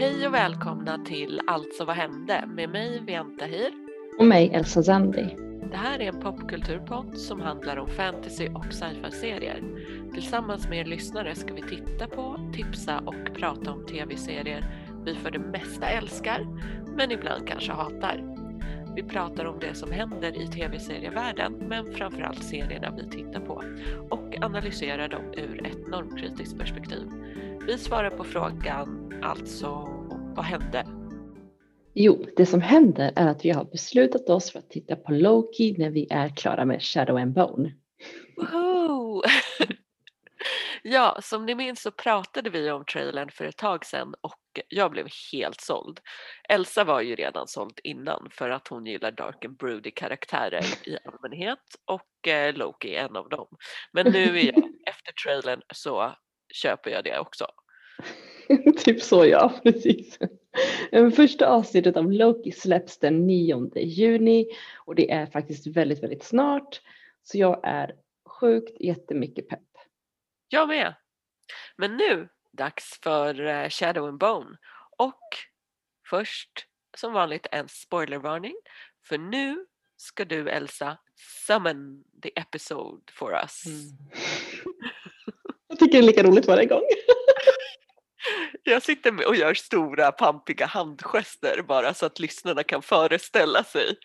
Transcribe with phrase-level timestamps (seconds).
[0.00, 3.72] Hej och välkomna till Alltså vad hände med mig Vianta Hir.
[4.18, 5.36] Och mig Elsa Zandi.
[5.70, 9.62] Det här är en popkulturpodd som handlar om fantasy och sci-fi-serier.
[10.14, 14.64] Tillsammans med er lyssnare ska vi titta på, tipsa och prata om tv-serier
[15.04, 16.46] vi för det mesta älskar,
[16.96, 18.36] men ibland kanske hatar.
[18.96, 23.62] Vi pratar om det som händer i tv-serievärlden, men framförallt serierna vi tittar på
[24.10, 27.08] och analyserar dem ur ett normkritiskt perspektiv.
[27.66, 29.88] Vi svarar på frågan, alltså,
[30.40, 30.86] vad hände?
[31.94, 35.74] Jo, det som händer är att vi har beslutat oss för att titta på Loki
[35.78, 37.72] när vi är klara med Shadow and Bone.
[38.36, 39.22] Woho!
[40.82, 44.90] ja, som ni minns så pratade vi om trailern för ett tag sedan och jag
[44.90, 46.00] blev helt såld.
[46.48, 50.98] Elsa var ju redan såld innan för att hon gillar dark and broody karaktärer i
[51.04, 53.46] allmänhet och eh, Loki är en av dem.
[53.92, 56.14] Men nu är jag, efter trailern så
[56.54, 57.46] köper jag det också.
[58.76, 60.18] typ så ja, precis.
[61.16, 66.80] Första avsnittet av Loki släpps den 9 juni och det är faktiskt väldigt, väldigt snart.
[67.22, 67.94] Så jag är
[68.28, 69.68] sjukt jättemycket pepp.
[70.48, 70.94] Jag med.
[71.76, 74.56] Men nu dags för eh, Shadow and Bone
[74.96, 75.22] och
[76.10, 78.54] först som vanligt en spoilervarning
[79.08, 80.98] för nu ska du Elsa
[81.46, 83.66] summon the episode for us.
[83.66, 83.78] Mm.
[85.68, 86.82] jag tycker det är lika roligt varje gång.
[88.62, 93.96] Jag sitter och gör stora pampiga handgester bara så att lyssnarna kan föreställa sig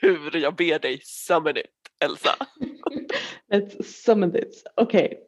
[0.00, 1.66] hur jag ber dig summon it,
[2.04, 2.36] Elsa.
[3.52, 4.64] Let's summon this.
[4.76, 5.06] Okej.
[5.06, 5.18] Okay.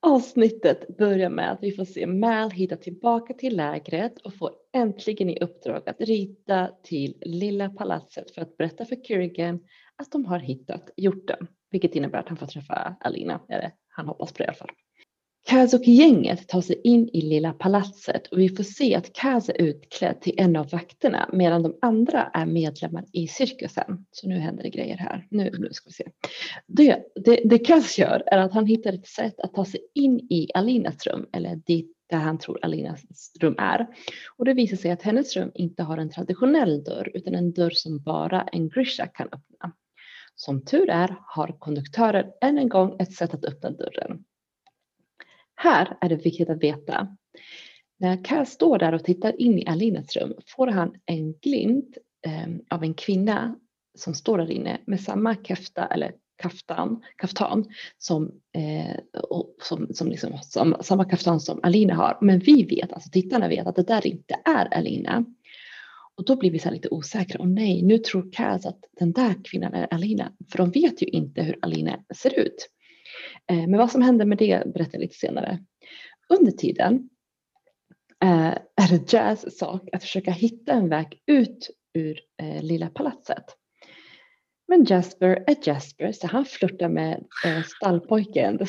[0.00, 5.30] Avsnittet börjar med att vi får se Mal hitta tillbaka till lägret och få äntligen
[5.30, 9.60] i uppdrag att rita till Lilla palatset för att berätta för Kurrigan
[9.96, 14.32] att de har hittat hjorten, vilket innebär att han får träffa Alina, eller han hoppas
[14.32, 14.70] på det i alla fall.
[15.46, 19.48] Kaz och gänget tar sig in i lilla palatset och vi får se att Kaz
[19.48, 24.06] är utklädd till en av vakterna medan de andra är medlemmar i cirkusen.
[24.10, 25.26] Så nu händer det grejer här.
[25.30, 26.04] Nu, nu ska vi se.
[26.66, 30.18] Det, det, det Kaz gör är att han hittar ett sätt att ta sig in
[30.18, 33.86] i Alinas rum eller dit där han tror Alinas rum är.
[34.36, 37.70] Och det visar sig att hennes rum inte har en traditionell dörr utan en dörr
[37.70, 39.72] som bara en Grisha kan öppna.
[40.34, 44.24] Som tur är har konduktören än en gång ett sätt att öppna dörren.
[45.56, 46.94] Här är det viktigt att veta.
[46.94, 47.06] Eh,
[47.98, 52.60] När Kaz står där och tittar in i Alinas rum får han en glimt ehm,
[52.70, 53.56] av en kvinna
[53.98, 56.12] som står där inne med samma kafta eller
[56.42, 57.64] kaftan, kaftan
[57.98, 58.96] som, eh,
[59.62, 62.18] som, som, liksom, som, samma kaftan som Alina har.
[62.20, 65.24] Men vi vet, alltså tittarna vet att det där inte är Alina.
[66.16, 67.40] Och då blir vi så lite osäkra.
[67.40, 70.32] Och nej, nu tror Kaz att den där kvinnan är Alina.
[70.50, 72.68] För de vet ju inte hur Alina ser ut.
[73.50, 75.58] Eh, men vad som händer med det berättar jag lite senare.
[76.28, 77.08] Under tiden
[78.24, 83.44] eh, är det Jazz sak att försöka hitta en väg ut ur eh, lilla palatset.
[84.68, 87.24] Men Jasper är Jasper så han flörtar med
[87.66, 88.66] stallpojken,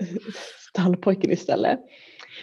[0.70, 1.80] stallpojken istället.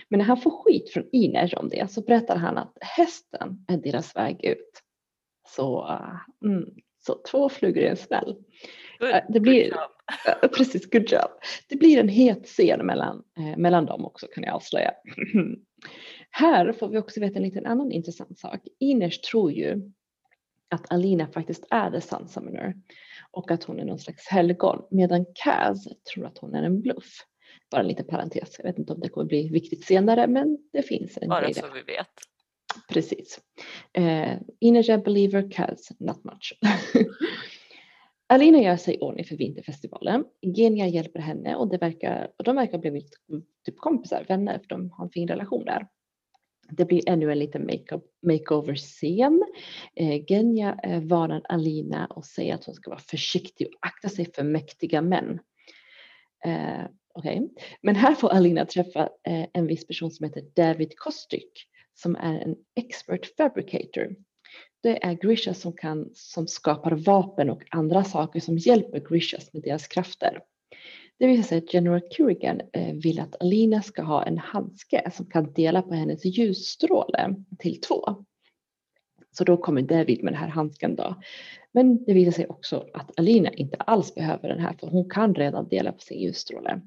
[0.10, 3.78] Men när han får skit från Iner om det så berättar han att hästen är
[3.78, 4.84] deras väg ut.
[5.48, 6.00] Så,
[6.46, 6.66] mm,
[7.06, 8.36] så två flugor i en smäll.
[9.28, 9.74] Det blir,
[10.58, 11.32] precis, good job.
[11.70, 14.92] Det blir en het scen mellan, eh, mellan dem också kan jag avslöja.
[16.30, 18.60] Här får vi också veta en liten annan intressant sak.
[18.80, 19.92] Iners tror ju
[20.70, 22.76] att Alina faktiskt är the Sun Summoner
[23.32, 27.26] och att hon är någon slags helgon medan Kaz tror att hon är en bluff.
[27.72, 30.82] Bara en liten parentes, jag vet inte om det kommer bli viktigt senare men det
[30.82, 32.08] finns en Bara så vi vet.
[32.90, 33.40] Precis.
[33.98, 36.60] Uh, Iner believer, Kaz not much.
[38.32, 40.26] Alina gör sig i ordning för vinterfestivalen.
[40.42, 43.10] Genia hjälper henne och, det verkar, och de verkar ha blivit
[43.66, 45.88] typ kompisar, vänner, för de har en fin relation där.
[46.72, 47.70] Det blir ännu en liten
[48.22, 49.44] makeover-scen.
[49.96, 54.34] Eh, Genia eh, varnar Alina och säger att hon ska vara försiktig och akta sig
[54.34, 55.40] för mäktiga män.
[56.46, 57.42] Eh, okay.
[57.82, 61.52] Men här får Alina träffa eh, en viss person som heter David Kostyk
[61.94, 64.16] som är en expert fabricator
[64.84, 69.64] det är Grisha som, kan, som skapar vapen och andra saker som hjälper Grishas med
[69.64, 70.40] deras krafter.
[71.20, 75.26] Det visar sig att General Kurigan eh, vill att Alina ska ha en handske som
[75.26, 78.26] kan dela på hennes ljusstråle till två.
[79.32, 81.16] Så då kommer David med den här handsken då.
[81.72, 85.36] Men det visar sig också att Alina inte alls behöver den här för hon kan
[85.36, 86.82] redan dela på sin ljusstråle.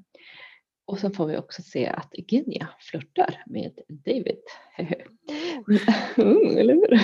[0.85, 4.39] Och sen får vi också se att Genia flörtar med David.
[6.17, 6.99] mm, eller hur?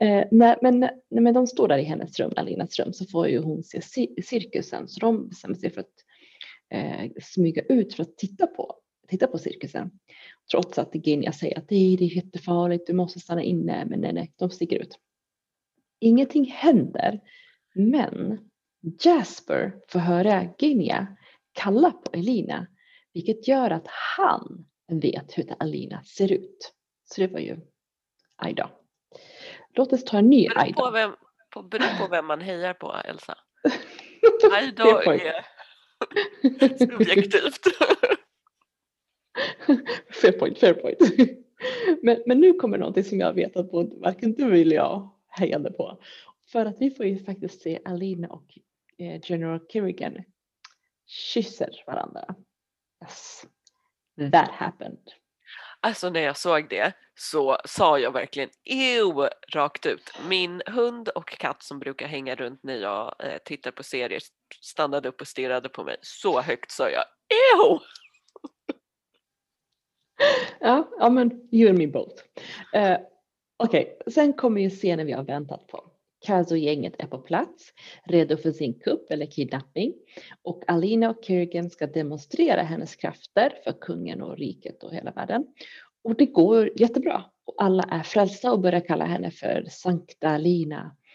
[0.00, 3.38] Eh, nej, men när de står där i hennes rum, Alinas rum, så får ju
[3.38, 3.80] hon se
[4.24, 5.94] cirkusen så de bestämmer sig för att
[6.70, 8.76] eh, smyga ut för att titta på
[9.08, 9.90] titta på cirkusen.
[10.50, 14.00] Trots att Ginja säger att det är, det är jättefarligt, du måste stanna inne, men
[14.00, 14.98] nej, nej, de sticker ut.
[16.00, 17.20] Ingenting händer,
[17.74, 18.38] men
[19.04, 21.16] Jasper får höra Ginja
[21.52, 22.66] kalla på Elina,
[23.12, 23.86] vilket gör att
[24.16, 26.72] han vet hur Alina ser ut.
[27.04, 27.60] Så det var ju
[28.36, 28.70] aj då.
[29.76, 30.82] Låt oss ta en ny Beror Aida.
[30.82, 31.12] på vem,
[31.50, 33.38] på, beror på vem man hejar på, Elsa.
[34.52, 35.22] Aida Fair point.
[36.62, 37.66] är subjektivt.
[40.22, 40.98] fair point, fair point.
[42.02, 45.72] Men, men nu kommer någonting som jag vet att både varken du eller jag hejade
[45.72, 45.98] på.
[46.52, 48.58] För att vi får ju faktiskt se Alina och
[48.98, 50.24] eh, General Kerrigan
[51.06, 52.34] kysser varandra.
[53.02, 53.46] Yes.
[54.32, 54.98] That happened.
[55.80, 60.10] Alltså när jag såg det så sa jag verkligen ew rakt ut.
[60.28, 64.20] Min hund och katt som brukar hänga runt när jag eh, tittar på serier
[64.60, 65.96] stannade upp och stirrade på mig.
[66.02, 67.04] Så högt sa jag
[67.54, 67.80] ew!
[70.60, 72.22] Ja, ja men you and me both.
[72.76, 72.96] Uh,
[73.58, 75.85] Okej, sen kommer ju scenen vi har väntat på.
[76.26, 77.72] Kaz och gänget är på plats,
[78.04, 79.94] redo för sin kupp eller kidnappning.
[80.42, 85.46] Och Alina och Kerrigan ska demonstrera hennes krafter för kungen och riket och hela världen.
[86.04, 87.24] Och det går jättebra.
[87.44, 90.96] Och alla är frälsta och börjar kalla henne för Sankta Alina.
[90.96, 91.12] I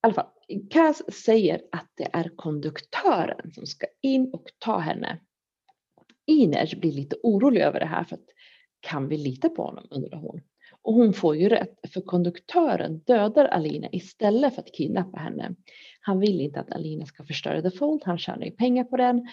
[0.00, 0.28] alla fall,
[0.70, 5.20] Kaz säger att det är konduktören som ska in och ta henne.
[6.26, 8.28] Ines blir lite orolig över det här för att
[8.80, 10.40] kan vi lita på honom undrar hon.
[10.82, 15.54] Och hon får ju rätt för konduktören dödar Alina istället för att kidnappa henne.
[16.00, 19.28] Han vill inte att Alina ska förstöra The Fold, han tjänar ju pengar på den.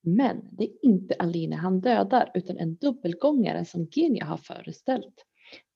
[0.00, 5.14] Men det är inte Alina han dödar utan en dubbelgångare som Genia har föreställt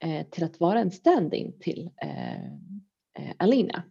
[0.05, 3.83] eh, till att vara en stand-in till eh, eh Alina.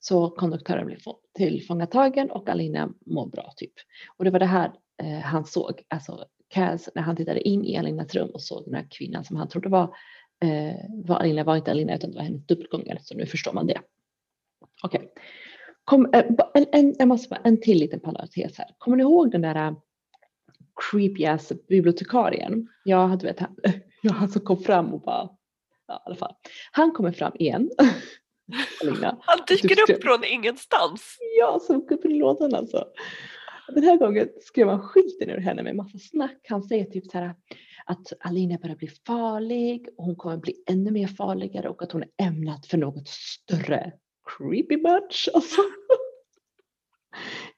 [0.00, 0.98] Så konduktören blir
[1.36, 3.72] tillfångatagen och Alina mår bra typ.
[4.16, 4.72] Och det var det här
[5.02, 8.74] eh, han såg, alltså Kaz när han tittade in i Alinas rum och såg den
[8.74, 9.94] här kvinnan som han trodde var,
[11.04, 13.80] var Alina var inte Alina utan det var hennes dubbelgångare så nu förstår man det.
[14.82, 15.12] Okej.
[15.84, 16.24] Kom, eh,
[16.54, 18.66] en, en, jag måste bara, en till liten parentes här.
[18.78, 19.76] Kommer ni ihåg den där eh,
[20.90, 22.68] creepy ass bibliotekarien?
[22.84, 23.56] Ja, du vet han,
[24.02, 25.28] ja, han som kom fram och bara,
[25.86, 26.34] ja, i alla fall.
[26.72, 27.70] Han kommer fram igen.
[28.82, 29.18] Alina.
[29.20, 31.16] Han dyker upp från ingenstans.
[31.38, 32.84] Ja, som upp i lådan alltså.
[33.68, 36.40] Den här gången skrev han skiten ur henne med massa snack.
[36.48, 37.34] Han säger typ så här
[37.86, 42.02] att Alina börjar bli farlig och hon kommer bli ännu mer farligare och att hon
[42.02, 43.92] är ämnad för något större.
[44.38, 45.60] Creepy much alltså.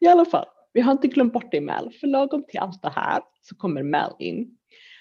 [0.01, 2.91] I alla fall, vi har inte glömt bort det Mel, för lagom till allt det
[2.91, 4.59] här så kommer Mel in.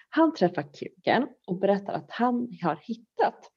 [0.10, 3.51] Han träffar Kirken och berättar att han har hittat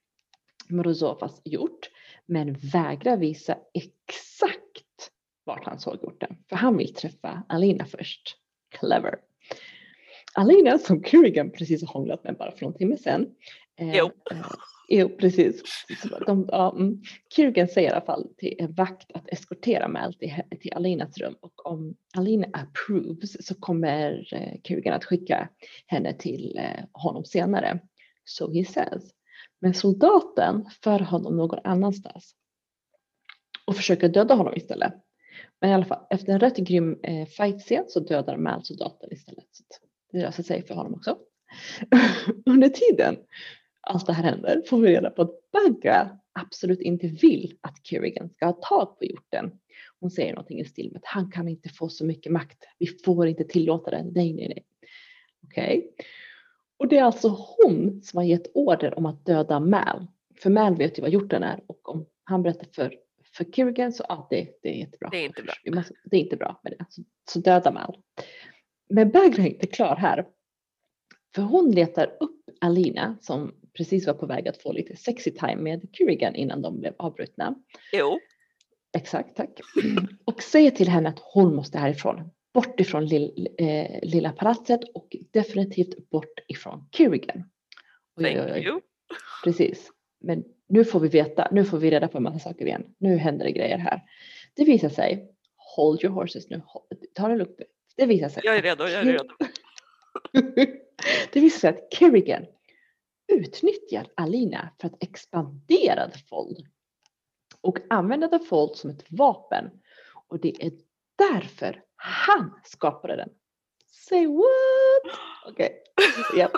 [0.68, 1.90] Morozovas hjort
[2.26, 4.67] men vägrar visa exakt
[5.48, 6.36] vart han såg hjorten.
[6.48, 8.36] För han vill träffa Alina först.
[8.80, 9.14] Clever.
[10.34, 13.26] Alina som Kerrigan precis har hånglat med bara för någon timme sedan.
[13.80, 14.10] eh, Jo.
[14.30, 14.46] eh,
[14.88, 15.62] jo, precis.
[16.26, 17.02] De, ja, mm.
[17.36, 21.34] Kerrigan säger i alla fall till en vakt att eskortera Mal till, till Alinas rum
[21.40, 25.48] och om Alina approves så kommer eh, Kerrigan att skicka
[25.86, 27.78] henne till eh, honom senare.
[28.24, 29.02] So he says.
[29.60, 32.34] Men soldaten för honom någon annanstans
[33.66, 34.92] och försöker döda honom istället.
[35.60, 39.46] Men i alla fall, efter en rätt grym eh, fightscen så dödar Mal soldaten istället.
[39.52, 39.64] Så
[40.12, 41.18] det löser sig för honom också.
[42.46, 43.16] Under tiden
[43.88, 48.30] allt det här händer får vi reda på att Bagga absolut inte vill att Kerrigan
[48.30, 49.50] ska ha tag på hjorten.
[50.00, 52.64] Hon säger någonting i stil med att han kan inte få så mycket makt.
[52.78, 54.02] Vi får inte tillåta det.
[54.02, 54.64] Nej, nej, nej.
[55.44, 55.90] Okej.
[56.78, 60.06] Och det är alltså hon som har gett order om att döda Mal.
[60.42, 62.94] För Mal vet ju vad hjorten är och om han berättar för,
[63.36, 65.08] för Kerrigan så ja, det, det är jättebra.
[65.10, 65.54] Det är inte bra.
[65.74, 66.84] Måste, det är inte bra med det.
[66.88, 67.98] Så, så döda Mal.
[68.90, 70.26] Men Bagga är inte klar här.
[71.34, 75.56] För hon letar upp Alina som precis var på väg att få lite sexy time
[75.56, 77.54] med Kerrigan innan de blev avbrutna.
[77.92, 78.18] Jo,
[78.96, 79.60] Exakt, tack.
[80.24, 82.30] Och säger till henne att hon måste härifrån.
[82.54, 86.88] Bort ifrån lill, eh, lilla palatset och definitivt bort ifrån
[88.34, 88.80] oj, thank you.
[89.44, 89.90] Precis.
[90.20, 92.84] Men nu får vi veta, nu får vi reda på en massa saker igen.
[92.98, 94.02] Nu händer det grejer här.
[94.54, 95.30] Det visar sig,
[95.76, 96.62] hold your horses nu,
[97.14, 97.60] ta det lugnt.
[97.96, 98.42] Det visar sig.
[98.44, 99.34] Jag är redo, jag är redo.
[101.32, 102.46] det visar sig att Kerrigan
[103.32, 106.66] utnyttjar Alina för att expandera The Fold
[107.60, 109.70] och använda The Fold som ett vapen.
[110.28, 110.72] Och det är
[111.16, 113.28] därför han skapade den.
[113.86, 115.14] Say what?
[115.52, 115.82] Okej,
[116.36, 116.50] ja.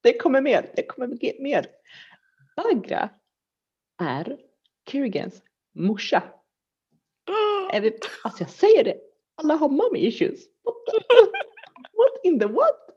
[0.00, 0.70] det kommer mer.
[0.76, 1.66] Det kommer mer.
[2.58, 3.10] Bagra
[4.02, 4.38] är
[4.90, 5.42] Kerrigans
[5.74, 6.22] morsa.
[7.72, 8.96] Är det, alltså jag säger det,
[9.34, 10.40] alla har mommy issues.
[10.64, 12.88] What, in the what?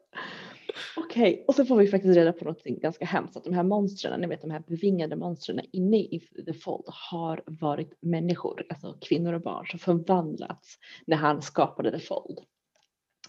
[0.98, 3.38] Okej, och så får vi faktiskt reda på något ganska hemskt.
[3.38, 7.44] Att de här monstren, ni vet de här bevingade monstren inne i The Fold har
[7.46, 12.40] varit människor, alltså kvinnor och barn som förvandlats när han skapade The Fold.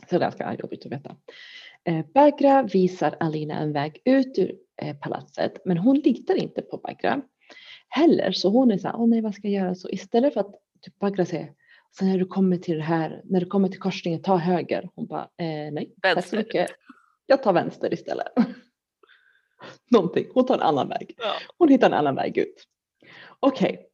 [0.01, 1.17] Så det är ganska jobbigt att veta.
[1.85, 6.77] Eh, Bagra visar Alina en väg ut ur eh, palatset, men hon litar inte på
[6.77, 7.23] Bagra
[7.89, 8.33] heller.
[8.33, 9.75] Så hon är så här, åh nej vad ska jag göra?
[9.75, 11.53] Så istället för att typ Bagra säger,
[11.99, 14.89] så när du kommer till det här, när du kommer till korsningen, ta höger.
[14.95, 16.71] Hon bara, eh, nej, tack så mycket.
[17.27, 18.27] Jag tar vänster istället.
[19.91, 21.15] Någonting, hon tar en annan väg.
[21.19, 21.33] Ja.
[21.59, 22.65] Hon hittar en annan väg ut.
[23.41, 23.85] Okej, okay.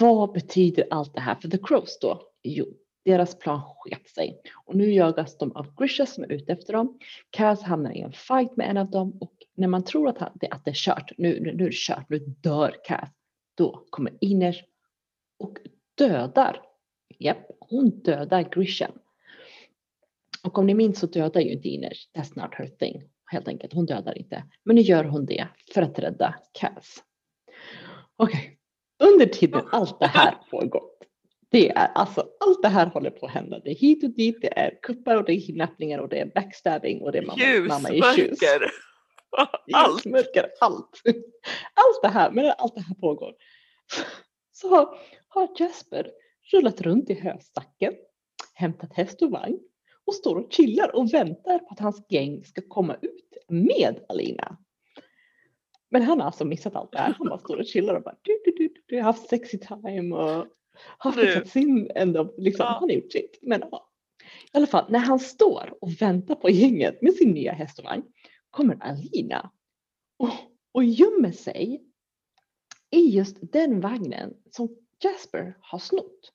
[0.00, 2.22] vad betyder allt det här för The Crows då?
[2.42, 2.66] Jo,
[3.04, 6.98] deras plan sket sig och nu jagas de av Grisha som är ute efter dem.
[7.30, 10.48] Kaz hamnar i en fight med en av dem och när man tror att, det,
[10.48, 13.08] att det är kört, nu, nu, nu är det kört, nu dör Kaz,
[13.54, 14.64] då kommer Iner
[15.38, 15.58] och
[15.94, 16.62] dödar.
[17.18, 18.90] Japp, hon dödar Grisha.
[20.44, 23.72] Och om ni minns så dödar ju inte Iner, that's not her thing, helt enkelt.
[23.72, 24.44] Hon dödar inte.
[24.64, 27.02] Men nu gör hon det för att rädda Kaz.
[28.16, 28.38] Okej,
[28.98, 29.10] okay.
[29.12, 30.82] under tiden allt det här pågår
[31.54, 33.58] det är alltså allt det här håller på att hända.
[33.58, 36.26] Det är hit och dit, det är kuppar och det är kidnappningar och det är
[36.34, 38.38] backstabbing och det är mamma, Ljus, mamma issues.
[39.72, 40.04] Allt.
[40.04, 41.02] Mörker, allt.
[41.74, 43.34] Allt det här, medan allt det här pågår
[44.52, 44.96] så
[45.28, 46.10] har Jasper
[46.52, 47.94] rullat runt i höstacken,
[48.54, 49.58] hämtat häst och vagn
[50.04, 54.56] och står och chillar och väntar på att hans gäng ska komma ut med Alina.
[55.90, 57.14] Men han har alltså missat allt det här.
[57.18, 60.16] Han bara står och chillar och bara du, du, du, du, har haft sexy time
[60.16, 60.46] och
[60.98, 62.72] har fixat sin ändå, liksom, ja.
[62.72, 63.38] han har gjort sitt.
[63.42, 63.90] Men ja.
[64.52, 67.84] i alla fall när han står och väntar på gänget med sin nya häst och
[67.84, 68.02] vagn
[68.50, 69.50] kommer Alina
[70.18, 70.30] och,
[70.72, 71.84] och gömmer sig
[72.90, 76.32] i just den vagnen som Jasper har snott.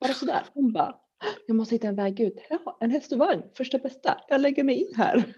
[0.00, 0.42] Bara sådär.
[0.54, 1.00] Hon bara,
[1.46, 2.46] jag måste hitta en väg ut.
[2.50, 4.20] Ja, en häst och vagn, första bästa.
[4.28, 5.34] Jag lägger mig in här.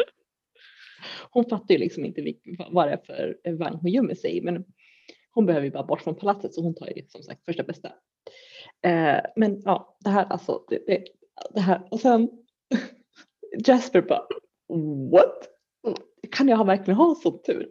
[1.31, 2.35] Hon fattar ju liksom inte
[2.71, 4.41] vad det är för vagn hon gömmer sig i.
[4.41, 4.65] Men
[5.31, 7.93] hon behöver ju bara bort från palatset så hon tar ju som sagt första bästa.
[8.83, 11.05] Eh, men ja, det här alltså, det, det,
[11.55, 12.31] det här och sen
[13.67, 14.27] Jasper bara
[15.11, 15.49] what?
[16.31, 17.69] Kan jag verkligen ha sån tur?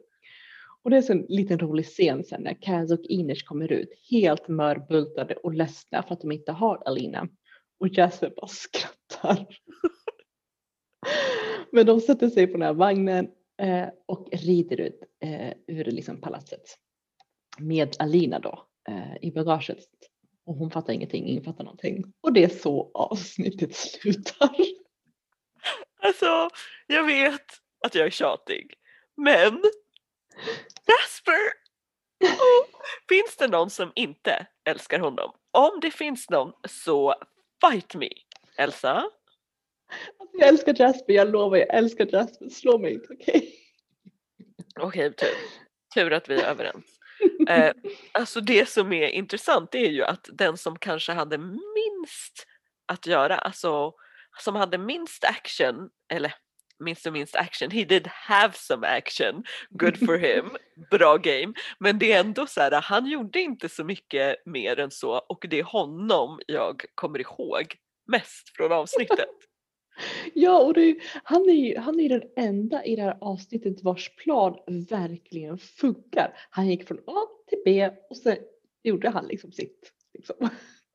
[0.83, 4.47] Och det är en liten rolig scen sen när Kaz och Inish kommer ut helt
[4.47, 7.27] mörbultade och ledsna för att de inte har Alina.
[7.79, 9.45] Och Jasper bara skrattar.
[11.71, 13.29] Men de sätter sig på den här vagnen
[13.61, 16.63] eh, och rider ut eh, ur liksom palatset
[17.59, 19.87] med Alina då eh, i bagaget.
[20.49, 22.13] Och hon fattar ingenting, ingen fattar någonting.
[22.21, 24.55] Och det är så avsnittet slutar.
[26.01, 26.49] Alltså,
[26.87, 27.45] jag vet
[27.85, 28.73] att jag är tjatig,
[29.17, 29.63] men
[30.87, 31.39] Jasper!
[32.23, 32.65] Oh,
[33.09, 35.31] finns det någon som inte älskar honom?
[35.51, 37.15] Om det finns någon så
[37.61, 38.09] fight me!
[38.57, 38.93] Elsa?
[40.19, 42.49] Alltså, jag älskar Jasper, jag lovar jag älskar Jasper.
[42.49, 43.37] Slå mig inte, okej?
[43.37, 43.49] Okay?
[44.79, 45.37] Okej, okay, tur.
[45.93, 46.98] Tur att vi är överens.
[47.49, 47.71] Eh,
[48.11, 52.45] alltså det som är intressant är ju att den som kanske hade minst
[52.85, 53.93] att göra, alltså
[54.39, 56.33] som hade minst action, eller
[56.79, 60.57] minst och minst action, he did have some action, good for him,
[60.91, 61.53] bra game.
[61.79, 65.45] Men det är ändå så här, han gjorde inte så mycket mer än så och
[65.49, 67.75] det är honom jag kommer ihåg
[68.07, 69.48] mest från avsnittet.
[70.33, 74.15] Ja, och det, han är ju han är den enda i det här avsnittet vars
[74.15, 74.55] plan
[74.89, 76.33] verkligen funkar.
[76.49, 78.37] Han gick från A till B och sen
[78.83, 79.91] gjorde han liksom sitt.
[80.13, 80.35] Liksom.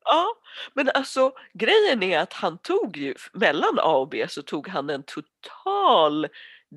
[0.07, 0.25] Ja,
[0.73, 4.89] men alltså grejen är att han tog ju, mellan A och B så tog han
[4.89, 6.27] en total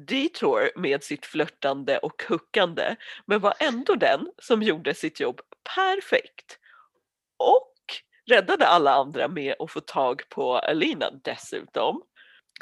[0.06, 5.40] detour med sitt flörtande och huckande men var ändå den som gjorde sitt jobb
[5.74, 6.58] perfekt.
[7.36, 7.74] Och
[8.30, 12.02] räddade alla andra med att få tag på Alina dessutom.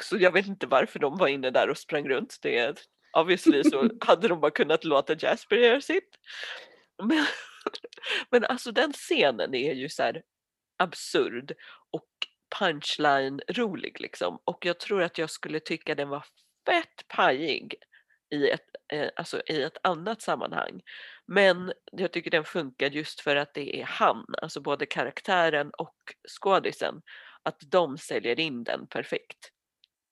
[0.03, 2.37] Så jag vet inte varför de var inne där och sprang runt.
[2.41, 2.87] Det,
[3.17, 6.09] obviously så hade de bara kunnat låta Jasper göra sitt.
[7.03, 7.25] Men,
[8.31, 10.23] men alltså den scenen är ju så här
[10.77, 11.53] absurd
[11.91, 12.09] och
[12.59, 14.39] punchline rolig liksom.
[14.43, 16.25] Och jag tror att jag skulle tycka den var
[16.65, 17.75] fett pajig
[18.29, 20.81] i ett, eh, alltså i ett annat sammanhang.
[21.25, 25.95] Men jag tycker den funkar just för att det är han, alltså både karaktären och
[26.39, 27.01] skådisen,
[27.43, 29.51] att de säljer in den perfekt.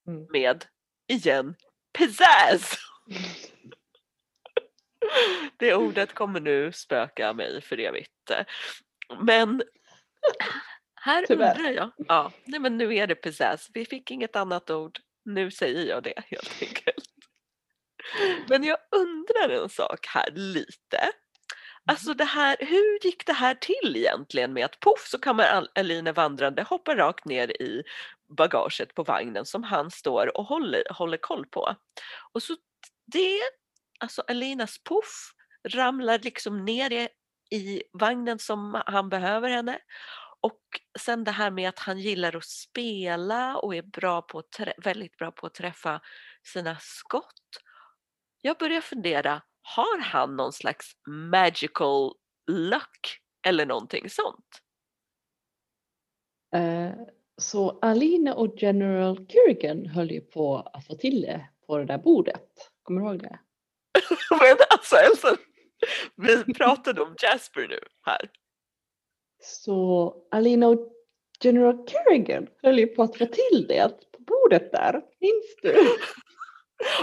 [0.08, 0.28] Mm.
[0.30, 0.66] Med,
[1.08, 1.56] igen,
[1.98, 2.78] pizzazz!
[5.58, 8.32] Det ordet kommer nu spöka mig för evigt.
[9.20, 9.64] Men
[10.96, 11.58] här Tyvärr.
[11.58, 11.92] undrar jag.
[11.98, 13.70] Ja, nej men nu är det pizzazz.
[13.74, 15.00] Vi fick inget annat ord.
[15.26, 17.06] Nu säger jag det helt enkelt.
[18.50, 21.12] Men jag undrar en sak här lite.
[21.88, 26.14] Alltså det här, hur gick det här till egentligen med att poff så kommer Eline
[26.14, 27.84] vandrande, hoppar rakt ner i
[28.27, 31.75] bagaget på vagnen som han står och håller, håller koll på.
[32.32, 32.55] Och så
[33.05, 33.39] det,
[34.00, 35.34] alltså Alinas puff
[35.67, 37.10] ramlar liksom ner i,
[37.58, 39.79] i vagnen som han behöver henne.
[40.39, 40.62] Och
[41.00, 44.44] sen det här med att han gillar att spela och är bra på
[44.77, 46.01] väldigt bra på att träffa
[46.44, 47.62] sina skott.
[48.41, 52.13] Jag börjar fundera, har han någon slags magical
[52.51, 54.62] luck eller någonting sånt?
[56.55, 56.94] Uh,
[57.38, 61.98] så Alina och General Kerrigan höll ju på att få till det på det där
[61.98, 62.50] bordet.
[62.84, 63.39] Kommer du ihåg det?
[64.42, 65.38] Men alltså Elsa,
[66.15, 68.30] vi pratade om Jasper nu här.
[69.44, 70.92] Så Alina och
[71.44, 75.01] General Kerrigan höll ju på att få till det på bordet där.
[75.20, 75.70] Minns du?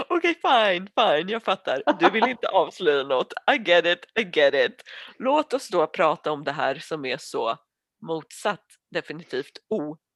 [0.07, 1.83] Okej, okay, fine, fine, jag fattar.
[1.99, 3.33] Du vill inte avslöja något.
[3.55, 4.81] I get it, I get it.
[5.19, 7.57] Låt oss då prata om det här som är så
[8.01, 9.57] motsatt, definitivt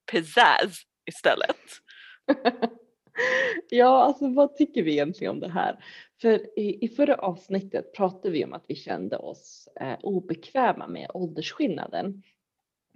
[0.07, 1.57] o-pizzazz istället.
[3.69, 5.83] ja, alltså vad tycker vi egentligen om det här?
[6.21, 11.11] För i, i förra avsnittet pratade vi om att vi kände oss eh, obekväma med
[11.13, 12.23] åldersskillnaden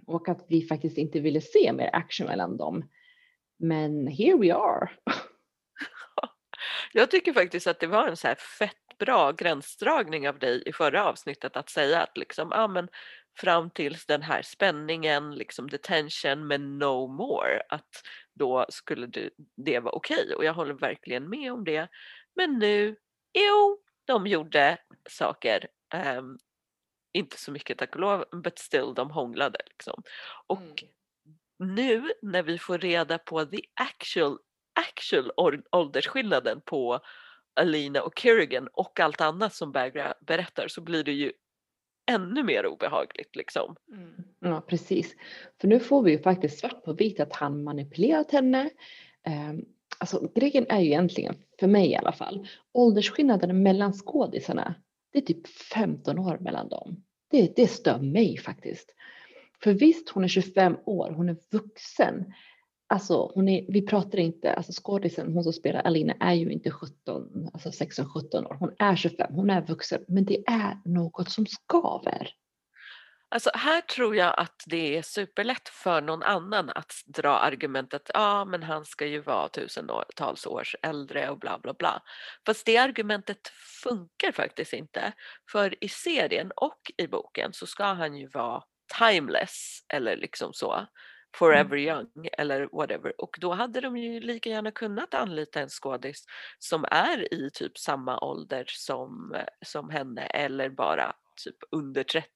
[0.06, 2.88] och att vi faktiskt inte ville se mer action mellan dem.
[3.58, 4.90] Men here we are.
[6.92, 10.72] Jag tycker faktiskt att det var en så här fett bra gränsdragning av dig i
[10.72, 12.88] förra avsnittet att säga att liksom, ja men
[13.38, 18.02] fram tills den här spänningen, liksom the tension men no more, att
[18.34, 20.34] då skulle det, det vara okej okay.
[20.34, 21.88] och jag håller verkligen med om det.
[22.34, 22.96] Men nu,
[23.38, 24.78] jo, de gjorde
[25.10, 25.68] saker,
[26.16, 26.38] um,
[27.12, 30.02] inte så mycket tack och lov, but still de hånglade liksom.
[30.46, 31.74] Och mm.
[31.74, 34.38] nu när vi får reda på the actual
[34.74, 35.32] actual
[35.72, 37.00] åldersskillnaden på
[37.54, 41.32] Alina och Kerrigan och allt annat som Bagra berättar så blir det ju
[42.14, 43.76] ännu mer obehagligt liksom.
[43.92, 44.24] Mm.
[44.40, 45.16] Ja precis.
[45.60, 48.70] För nu får vi ju faktiskt svart på vitt att han manipulerat henne.
[49.50, 49.64] Um,
[49.98, 54.74] alltså grejen är ju egentligen, för mig i alla fall, åldersskillnaden mellan skådisarna,
[55.12, 57.04] det är typ 15 år mellan dem.
[57.30, 58.94] Det, det stör mig faktiskt.
[59.62, 62.32] För visst, hon är 25 år, hon är vuxen.
[62.92, 66.70] Alltså hon är, vi pratar inte, alltså skådisen, hon som spelar Alina är ju inte
[66.70, 68.56] 17, alltså 16-17 år.
[68.60, 72.30] Hon är 25, hon är vuxen, men det är något som skaver.
[73.28, 78.20] Alltså här tror jag att det är superlätt för någon annan att dra argumentet ja
[78.20, 82.02] ah, men han ska ju vara tusentals års äldre och bla bla bla.
[82.46, 83.48] Fast det argumentet
[83.82, 85.12] funkar faktiskt inte.
[85.52, 88.62] För i serien och i boken så ska han ju vara
[88.98, 90.86] timeless eller liksom så.
[91.34, 91.88] Forever mm.
[91.88, 96.24] Young eller whatever och då hade de ju lika gärna kunnat anlita en skådis
[96.58, 101.12] som är i typ samma ålder som, som henne eller bara
[101.44, 102.26] typ under 30.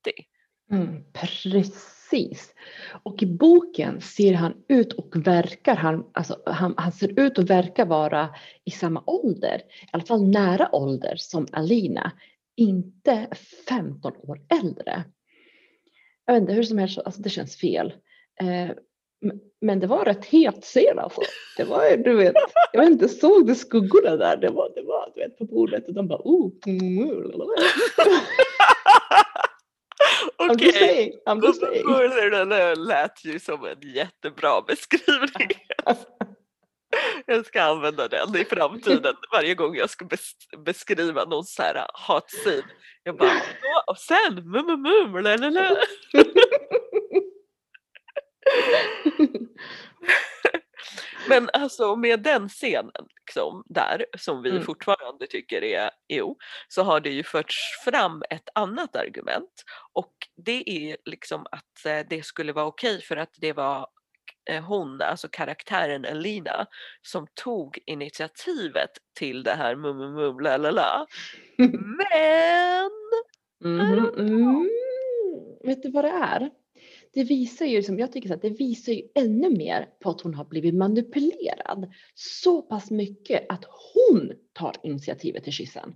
[0.71, 2.55] Mm, precis.
[3.03, 7.51] Och i boken ser han ut och verkar, han, alltså, han, han ser ut och
[7.51, 8.29] verkar vara
[8.65, 12.13] i samma ålder, i alla fall nära ålder som Alina,
[12.57, 13.29] inte
[13.69, 15.05] 15 år äldre.
[16.27, 17.93] Jag vet inte, hur som helst, alltså det känns fel.
[18.41, 18.71] Eh,
[19.61, 21.21] men det var rätt het scen alltså.
[21.57, 22.35] Det var du vet,
[22.73, 24.37] jag inte såg de skuggorna där.
[24.37, 26.53] Det var, det var du vet på bordet och de bara oh.
[30.51, 31.23] Okej,
[32.49, 35.49] det lät ju som en jättebra beskrivning.
[37.27, 40.09] Jag ska använda den i framtiden varje gång jag ska
[40.59, 42.63] beskriva någon så här hatscen.
[43.03, 43.43] Jag bara,
[43.87, 45.13] och sen, mum, mum, mum,
[51.29, 54.63] Men alltså med den scenen liksom, där som vi mm.
[54.63, 56.37] fortfarande tycker är jo,
[56.69, 62.07] så har det ju förts fram ett annat argument och det är liksom att eh,
[62.11, 63.87] det skulle vara okej för att det var
[64.51, 66.67] eh, hon, alltså karaktären Elina,
[67.03, 71.07] som tog initiativet till det här mum mum mum la la la.
[71.59, 72.91] Men!
[73.65, 74.69] Mm, mm,
[75.65, 76.51] vet du vad det är?
[77.17, 80.35] Det visar ju, som jag tycker att det visar ju ännu mer på att hon
[80.35, 85.95] har blivit manipulerad så pass mycket att hon tar initiativet till kyssen.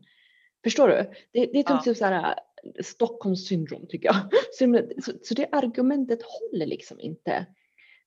[0.65, 0.95] Förstår du?
[1.33, 1.95] Det, det är typ ja.
[1.95, 2.35] så här
[2.83, 4.17] Stockholms syndrom tycker jag.
[4.53, 7.47] Så, så, så, det argumentet håller liksom inte.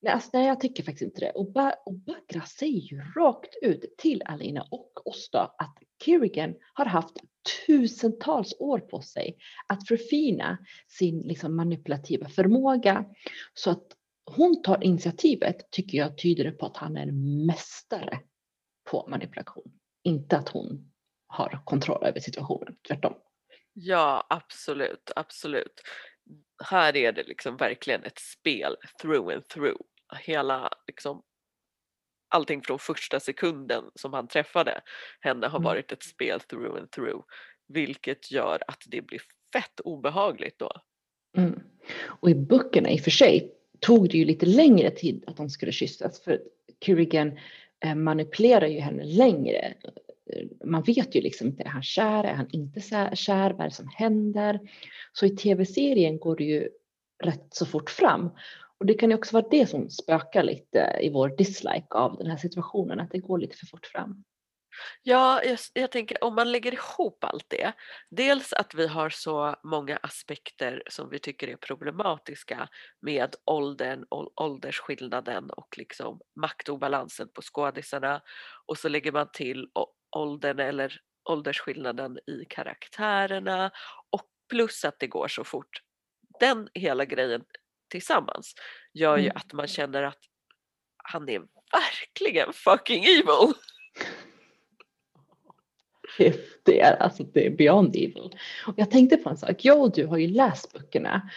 [0.04, 1.32] Nej, alltså, nej, jag tycker faktiskt inte det.
[1.32, 6.86] Och, ba, och Bagra säger ju rakt ut till Alina och Osta att Kirigan har
[6.86, 7.16] haft
[7.68, 9.38] tusentals år på sig
[9.68, 13.06] att förfina sin liksom, manipulativa förmåga.
[13.54, 13.88] Så att
[14.26, 18.20] hon tar initiativet tycker jag tyder på att han är en mästare
[18.92, 19.72] på manipulation.
[20.04, 20.92] Inte att hon
[21.28, 23.14] har kontroll över situationen, tvärtom.
[23.74, 25.82] Ja, absolut, absolut.
[26.64, 29.82] Här är det liksom verkligen ett spel through and through.
[30.22, 31.22] Hela liksom
[32.30, 34.82] allting från första sekunden som han träffade
[35.20, 35.64] henne har Mm.
[35.64, 37.24] varit ett spel through and through.
[37.68, 39.22] Vilket gör att det blir
[39.54, 40.72] fett obehagligt då.
[41.38, 41.60] Mm.
[42.06, 45.50] Och i böckerna i och för sig tog det ju lite längre tid att de
[45.50, 46.42] skulle kyssas för
[46.86, 47.40] Kerrigan
[47.86, 49.74] eh, manipulerar ju henne längre.
[50.66, 52.82] Man vet ju liksom inte, är han kär, är han inte
[53.16, 54.60] kär, vad är det som händer?
[55.14, 56.70] Så i tv-serien går det ju
[57.24, 58.30] rätt så fort fram.
[58.80, 62.28] Och det kan ju också vara det som spökar lite i vår dislike av den
[62.28, 64.24] här situationen, att det går lite för fort fram.
[65.04, 67.74] Ja, jag, jag tänker om man lägger ihop allt det.
[68.10, 72.70] Dels att vi har så många aspekter som vi tycker är problematiska
[73.02, 78.22] med åldern, och åldersskillnaden och liksom maktobalansen på skådisarna.
[78.66, 79.68] Och så lägger man till
[80.16, 83.72] åldern eller åldersskillnaden i karaktärerna
[84.10, 85.82] och plus att det går så fort.
[86.40, 87.44] Den hela grejen
[87.94, 88.56] tillsammans
[88.94, 89.38] gör ju Mm.
[89.38, 90.20] att man känner att
[90.98, 91.40] han är
[91.72, 93.54] verkligen fucking evil.
[96.64, 98.36] Det- är alltså det är beyond evil.
[98.68, 99.66] Och jag tänkte på en sak.
[99.66, 101.30] Jag och du har ju läst böckerna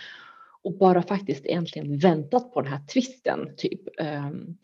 [0.63, 3.81] och bara faktiskt egentligen väntat på den här twisten typ.
[4.01, 4.59] Ehm,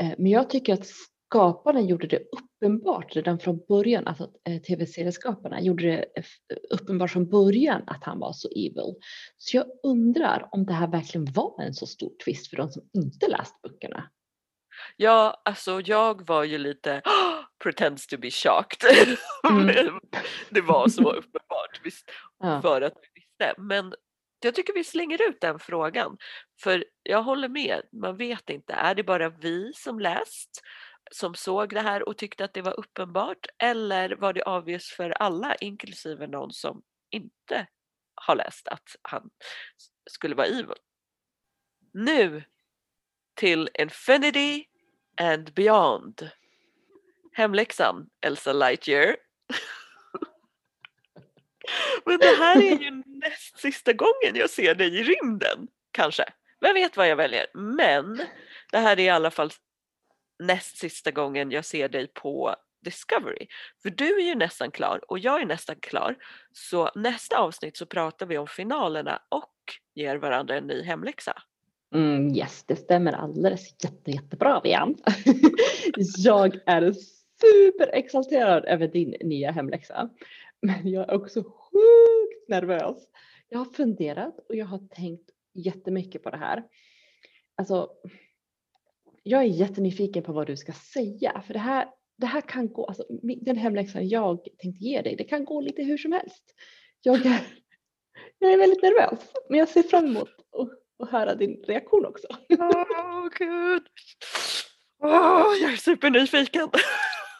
[0.00, 0.86] eh, Men jag tycker att
[1.32, 6.04] skaparna gjorde det uppenbart redan från början, alltså eh, tv-serieskaparna gjorde det
[6.70, 8.94] uppenbart från början att han var så evil.
[9.36, 12.82] Så jag undrar om det här verkligen var en så stor twist för de som
[12.92, 14.10] inte läst böckerna.
[14.96, 17.02] Ja, alltså jag var ju lite
[17.62, 18.90] pretends to be shocked.
[19.50, 20.00] Mm.
[20.50, 22.62] Det var så uppenbart visst, Ja.
[22.62, 23.54] för att vi visste.
[23.62, 23.94] Men
[24.44, 26.16] jag tycker vi slänger ut den frågan.
[26.62, 28.72] För jag håller med, man vet inte.
[28.72, 30.62] Är det bara vi som läst
[31.14, 33.46] som såg det här och tyckte att det var uppenbart?
[33.58, 37.66] Eller var det obvious för alla, inklusive någon som inte
[38.14, 39.30] har läst att han
[40.10, 40.76] skulle vara evil?
[41.92, 42.44] Nu
[43.34, 44.64] till Infinity
[45.20, 46.30] and Beyond.
[47.32, 49.16] Hemläxan, Elsa Lightyear.
[52.04, 56.24] Men det här är ju näst sista gången jag ser dig i rymden, kanske.
[56.60, 57.46] Vem vet vad jag väljer?
[57.54, 58.16] Men
[58.70, 59.50] det här är i alla fall
[60.46, 63.46] näst sista gången jag ser dig på Discovery.
[63.82, 66.16] För du är ju nästan klar och jag är nästan klar.
[66.52, 69.54] Så nästa avsnitt så pratar vi om finalerna och
[69.94, 71.42] ger varandra en ny hemläxa.
[71.94, 74.96] Mm, yes, det stämmer alldeles jätte, jättebra Vian.
[76.16, 76.92] jag är
[77.40, 80.10] superexalterad över din nya hemläxa.
[80.62, 82.96] Men jag är också sjukt nervös.
[83.48, 86.62] Jag har funderat och jag har tänkt jättemycket på det här.
[87.54, 87.90] Alltså,
[89.22, 91.42] jag är jättenyfiken på vad du ska säga.
[91.46, 93.04] För det här, det här kan gå, alltså,
[93.40, 96.44] den hemläxan jag tänkte ge dig, det kan gå lite hur som helst.
[97.02, 97.40] Jag är,
[98.38, 100.68] jag är väldigt nervös, men jag ser fram emot att,
[101.02, 102.26] att höra din reaktion också.
[102.58, 103.82] Åh gud!
[104.98, 106.68] Oh, jag är supernyfiken!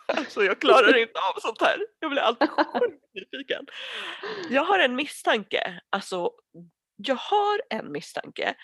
[0.06, 1.76] Alltså jag klarar inte av sånt här.
[2.00, 3.66] Jag blir alltid sjukt nyfiken.
[4.50, 5.80] Jag har en misstanke.
[5.90, 6.30] Alltså,
[6.96, 8.54] jag har en misstanke.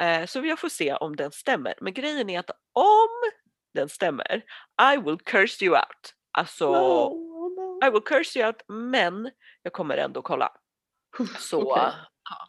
[0.00, 1.74] Eh, så jag får se om den stämmer.
[1.80, 3.08] Men grejen är att om
[3.74, 4.42] den stämmer,
[4.94, 6.14] I will curse you out.
[6.38, 7.86] Alltså, Oh, no.
[7.86, 9.30] I will curse you out, men
[9.62, 10.52] jag kommer ändå kolla.
[11.38, 11.92] Så Okej.
[12.30, 12.48] ja.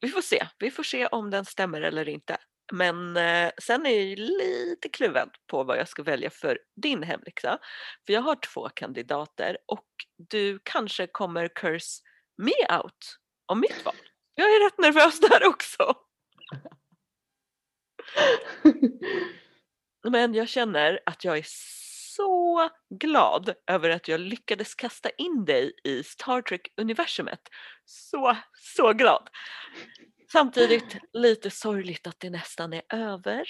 [0.00, 0.46] vi får se.
[0.58, 2.36] Vi får se om den stämmer eller inte.
[2.72, 7.02] Men eh, sen är jag ju lite kluven på vad jag ska välja för din
[7.02, 7.58] hemläxa.
[8.06, 12.02] För jag har två kandidater och du kanske kommer curse
[12.42, 13.94] me out om mitt val.
[14.34, 15.94] Jag är rätt nervös där också.
[20.08, 21.46] Men jag känner att jag är
[22.16, 27.40] så glad över att jag lyckades kasta in dig i Star Trek-universumet.
[27.84, 29.28] Så, så glad.
[30.32, 33.48] Samtidigt lite sorgligt att det nästan är över.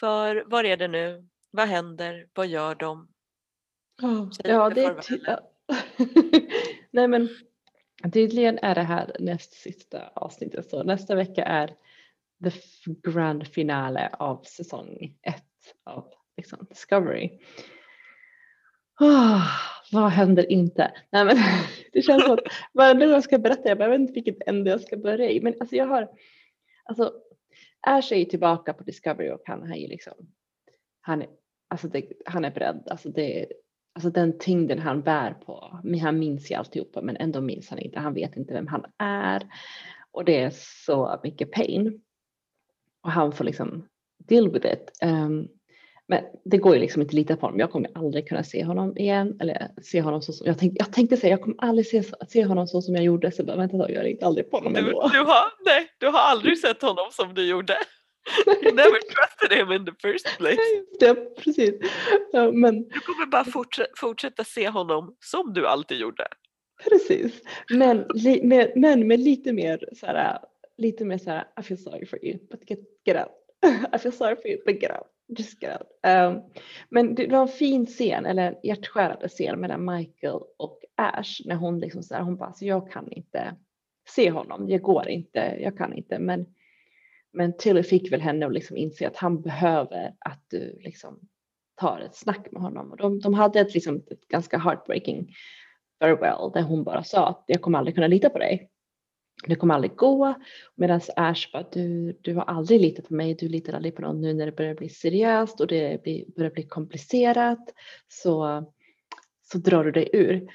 [0.00, 1.28] För vad är det nu?
[1.50, 2.28] Vad händer?
[2.34, 3.08] Vad gör de?
[4.36, 5.40] Säg ja, det är.
[6.90, 7.28] Nej men
[8.12, 11.76] tydligen är det här näst sista avsnittet så nästa vecka är
[12.44, 12.50] the
[13.10, 15.44] grand finale av säsong ett
[15.84, 17.30] av liksom, Discovery.
[19.00, 19.42] Oh,
[19.92, 20.92] vad händer inte?
[21.10, 21.36] Nej men
[21.92, 22.40] det känns som att
[22.72, 25.40] varenda gång jag ska berätta, jag jag vet inte vilket ände jag ska börja i.
[25.40, 26.08] Men alltså jag har,
[26.84, 27.12] alltså
[27.80, 30.14] Ash är ju tillbaka på Discovery och han är ju liksom,
[31.00, 31.28] han är,
[31.68, 33.46] alltså det, han är beredd, alltså det
[33.96, 37.78] Alltså den tyngden han bär på, men han minns ju alltihopa men ändå minns han
[37.78, 39.48] inte, han vet inte vem han är.
[40.10, 40.50] Och det är
[40.86, 42.02] så mycket pain.
[43.04, 43.88] Och han får liksom
[44.28, 44.90] deal with it.
[45.04, 45.48] Um,
[46.08, 47.60] men det går ju liksom inte att lita på honom.
[47.60, 49.36] Jag kommer aldrig kunna se honom igen.
[49.40, 50.76] Eller se honom så som jag tänkte.
[50.84, 53.30] Jag tänkte säga, jag kommer aldrig se, se honom så som jag gjorde.
[53.30, 55.10] Så bara, vänta jag ringde aldrig på honom Du, ändå.
[55.12, 57.76] du, har, nej, du har aldrig sett honom som du gjorde.
[58.64, 60.60] You never trusted him in the first place.
[61.00, 61.74] Ja, precis.
[62.32, 66.24] Ja, men Du kommer bara fortsätta, fortsätta se honom som du alltid gjorde.
[66.88, 67.32] precis.
[67.70, 70.38] Men, li, med, men med lite mer så här,
[70.78, 73.32] lite mer så här, I feel sorry for you, but get, get out.
[73.94, 75.06] I feel sorry for you, but get out.
[75.38, 75.86] Just get out.
[76.02, 76.42] Um,
[76.88, 81.54] men det var en fin scen, eller en hjärtskärande scen mellan Michael och Ash när
[81.54, 83.56] hon liksom så här, hon bara, så jag kan inte
[84.08, 86.18] se honom, jag går inte, jag kan inte.
[86.18, 86.46] Men,
[87.32, 91.20] men Tilly fick väl henne att liksom inse att han behöver att du liksom
[91.74, 92.90] tar ett snack med honom.
[92.90, 95.34] Och de, de hade ett, liksom, ett ganska heartbreaking
[95.98, 98.70] farewell där hon bara sa att jag kommer aldrig kunna lita på dig.
[99.46, 100.34] Det kommer aldrig gå.
[100.74, 104.20] Medan Ash bara, du, du har aldrig litat på mig, du litar aldrig på någon
[104.20, 107.74] nu när det börjar bli seriöst och det blir, börjar bli komplicerat
[108.08, 108.64] så,
[109.42, 110.48] så drar du dig ur.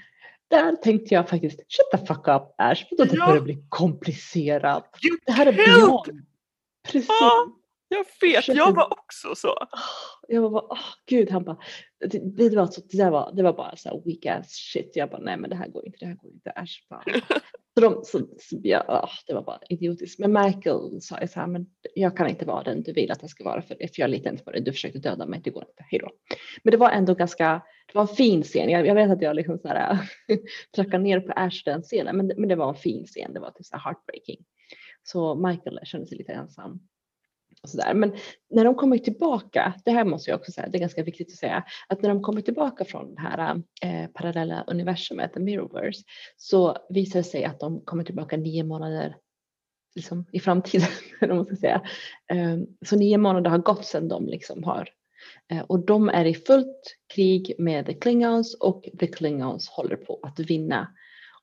[0.48, 3.28] Där tänkte jag faktiskt, shut the fuck up Ash, vadå det Ja.
[3.28, 4.98] börjar bli komplicerat.
[5.04, 6.26] You Det här är beyond.
[6.92, 7.10] Precis.
[7.22, 7.48] Ja,
[7.88, 9.56] jag vet, jag var också så.
[10.28, 11.58] Jag var bara, åh gud, han bara,
[12.00, 14.92] det, det, var så, det, där var, det var bara så här weak ass shit.
[14.96, 16.50] Jag bara, nej men det här går inte, det här går inte.
[16.50, 17.04] Äsch, bara.
[17.74, 20.20] Så, de, så, så ja, ah, det var bara idiotiskt.
[20.20, 23.22] Men Michael sa ju så här, men jag kan inte vara den du vill att
[23.22, 24.62] jag ska vara för, för jag litar inte på dig.
[24.62, 26.10] Du försökte döda mig, det går inte, hejdå.
[26.64, 28.70] Men det var ändå ganska, det var en fin scen.
[28.70, 29.98] Jag, jag vet att jag liksom så här
[30.76, 33.34] trackade ner på Ash den scenen, men, det- men det var en fin scen.
[33.34, 34.46] Det var typ så här heartbreaking.
[35.04, 36.80] Så Michael kände sig lite ensam.
[37.64, 37.94] Och sådär.
[37.94, 38.14] Men
[38.50, 41.40] när de kommer tillbaka, det här måste jag också säga, det är ganska viktigt att
[41.40, 46.04] säga, att när de kommer tillbaka från det här eh, parallella universumet, the mirrorverse,
[46.38, 49.16] så visar det sig att de kommer tillbaka nio månader
[49.96, 50.88] liksom, i framtiden,
[51.30, 51.82] måste säga.
[52.32, 54.90] Eh, så nio månader har gått sedan de liksom har
[55.52, 60.20] eh, och de är i fullt krig med the Klingons och the Klingons håller på
[60.24, 60.94] att vinna.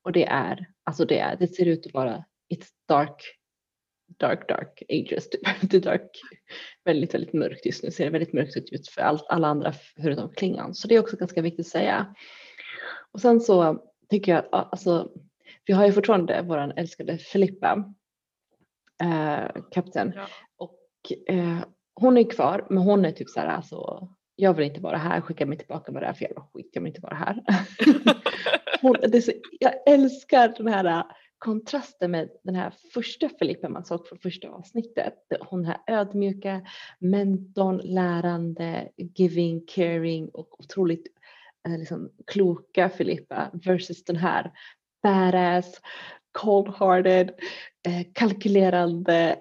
[0.02, 2.24] Och det är, alltså det är, det ser ut att vara,
[2.54, 3.35] it's dark
[4.06, 5.30] dark, dark ages.
[5.30, 5.40] Typ.
[5.60, 6.10] Det är dark,
[6.84, 7.90] väldigt, väldigt mörkt just nu.
[7.90, 10.74] Ser det väldigt mörkt ut för all, alla andra förutom Klingon.
[10.74, 12.14] Så det är också ganska viktigt att säga.
[13.12, 15.10] Och sen så tycker jag att alltså,
[15.64, 17.94] vi har ju fortfarande vår älskade Filippa,
[19.02, 20.12] eh, kapten.
[20.16, 20.26] Ja.
[20.56, 20.78] Och
[21.34, 21.58] eh,
[21.94, 25.20] hon är kvar, men hon är typ så här, alltså, jag vill inte vara här,
[25.20, 27.42] skicka mig tillbaka med det här för jävla skit, jag vill inte vara här.
[28.80, 31.04] hon, så, jag älskar den här
[31.38, 35.14] kontrasten med den här första Filippa man såg från första avsnittet.
[35.40, 36.62] Hon här ödmjuka,
[36.98, 41.06] mentorn, lärande, giving, caring och otroligt
[41.68, 44.52] eh, liksom, kloka Filippa versus den här
[45.02, 45.80] badass,
[46.38, 47.30] cold-hearted,
[47.88, 49.36] eh, kalkylerande,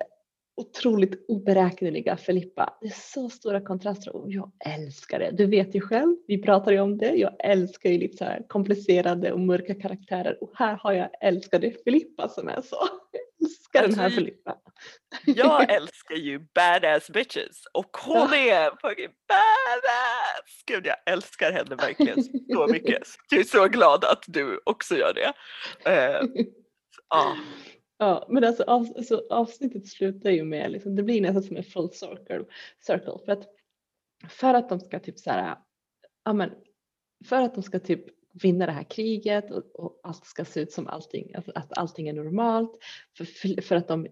[0.58, 2.78] otroligt oberäkneliga Filippa.
[2.82, 5.32] Det är så stora kontraster och jag älskar det.
[5.32, 7.16] Du vet ju själv, vi pratar ju om det.
[7.16, 11.72] Jag älskar ju lite så här komplicerade och mörka karaktärer och här har jag älskade
[11.84, 12.78] Filippa som är så.
[13.12, 14.58] Jag älskar den här Alltså, Filippa.
[15.26, 20.64] Jag älskar ju badass bitches och hon är fucking badass!
[20.66, 23.04] Gud jag älskar henne verkligen så mycket.
[23.30, 25.34] Jag är så glad att du också gör det.
[25.92, 26.22] Eh,
[27.10, 27.36] ja.
[27.98, 31.64] Ja, men alltså, av, alltså avsnittet slutar ju med, liksom, det blir nästan som en
[31.64, 32.46] full circle,
[32.80, 33.50] circle för att
[34.30, 35.58] för att de ska typ så här,
[36.24, 36.52] ja men
[37.26, 38.06] för att de ska typ
[38.44, 42.08] vinna det här kriget och, och allt ska se ut som allting, alltså att allting
[42.08, 42.78] är normalt,
[43.18, 44.08] för, för, för att de,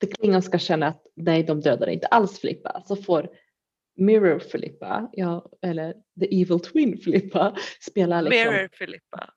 [0.00, 3.28] the Klingon ska känna att nej, de dödar inte alls Filippa, så får
[3.96, 9.34] Mirror Filippa, ja, eller the evil twin Filippa spela liksom Mirror Filippa.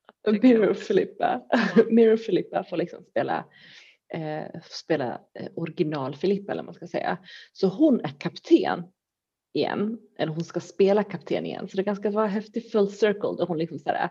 [1.90, 2.64] Mirror Filippa.
[2.64, 3.46] Får liksom spela,
[4.14, 7.18] eh, spela eh, original Filippa eller vad man ska säga.
[7.54, 8.84] Så hon är kapten
[9.54, 11.68] igen, eller hon ska spela kapten igen.
[11.70, 14.10] Så det ganska vara häftig full circle där hon liksom sådär,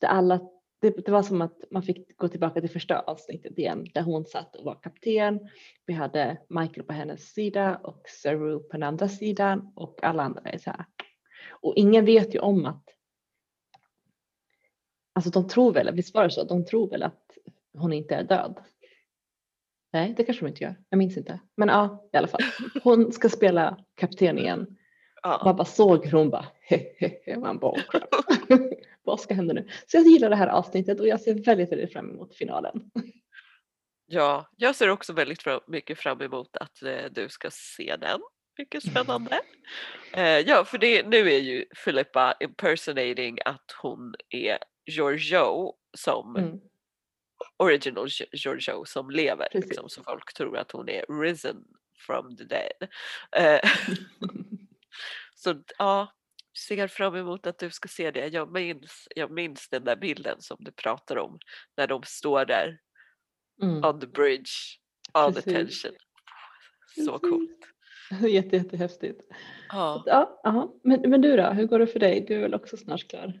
[0.00, 0.40] där alla,
[0.80, 4.24] det, det var som att man fick gå tillbaka till första avsnittet igen där hon
[4.24, 5.40] satt och var kapten.
[5.86, 10.42] Vi hade Michael på hennes sida och Saru på den andra sidan och alla andra
[10.50, 10.84] är så här.
[11.50, 12.84] Och ingen vet ju om att
[15.14, 16.44] Alltså de tror väl, visst var det så?
[16.44, 17.38] De tror väl att
[17.78, 18.60] hon inte är död?
[19.92, 20.74] Nej, det kanske de inte gör.
[20.88, 21.40] Jag minns inte.
[21.56, 22.40] Men ja, i alla fall.
[22.82, 24.76] Hon ska spela kapten igen.
[25.22, 25.42] Ja.
[25.44, 27.38] Man bara såg hon bara hehehe.
[27.38, 28.14] Man bara oh, crap.
[29.02, 29.68] Vad ska hända nu?
[29.86, 32.90] Så jag gillar det här avsnittet och jag ser väldigt, väldigt fram emot finalen.
[34.06, 38.20] ja, jag ser också väldigt fram, mycket fram emot att eh, du ska se den.
[38.58, 39.40] Mycket spännande.
[40.12, 46.60] Eh, ja, för det, nu är ju Filippa impersonating att hon är Giorgio som Mm.
[47.56, 49.48] original Gi- Giorgio som lever.
[49.52, 49.70] Precis.
[49.70, 51.56] Liksom, så folk tror att hon är risen
[52.06, 52.88] from the dead.
[53.36, 53.70] Eh,
[55.34, 56.12] så ja,
[56.68, 58.26] ser fram emot att du ska se det.
[58.28, 61.38] Jag minns, jag minns den där bilden som du pratar om
[61.76, 62.78] när de står där
[63.62, 63.84] Mm.
[63.84, 64.50] on the bridge,
[65.12, 65.52] all Precis.
[65.84, 65.98] attention.
[67.04, 67.60] Så coolt.
[68.28, 69.20] Jätte, jättehäftigt.
[69.68, 70.02] Ja.
[70.06, 70.74] Ja, aha.
[70.84, 72.24] men, men du då, hur går det för dig?
[72.28, 73.40] Du är väl också snart klar?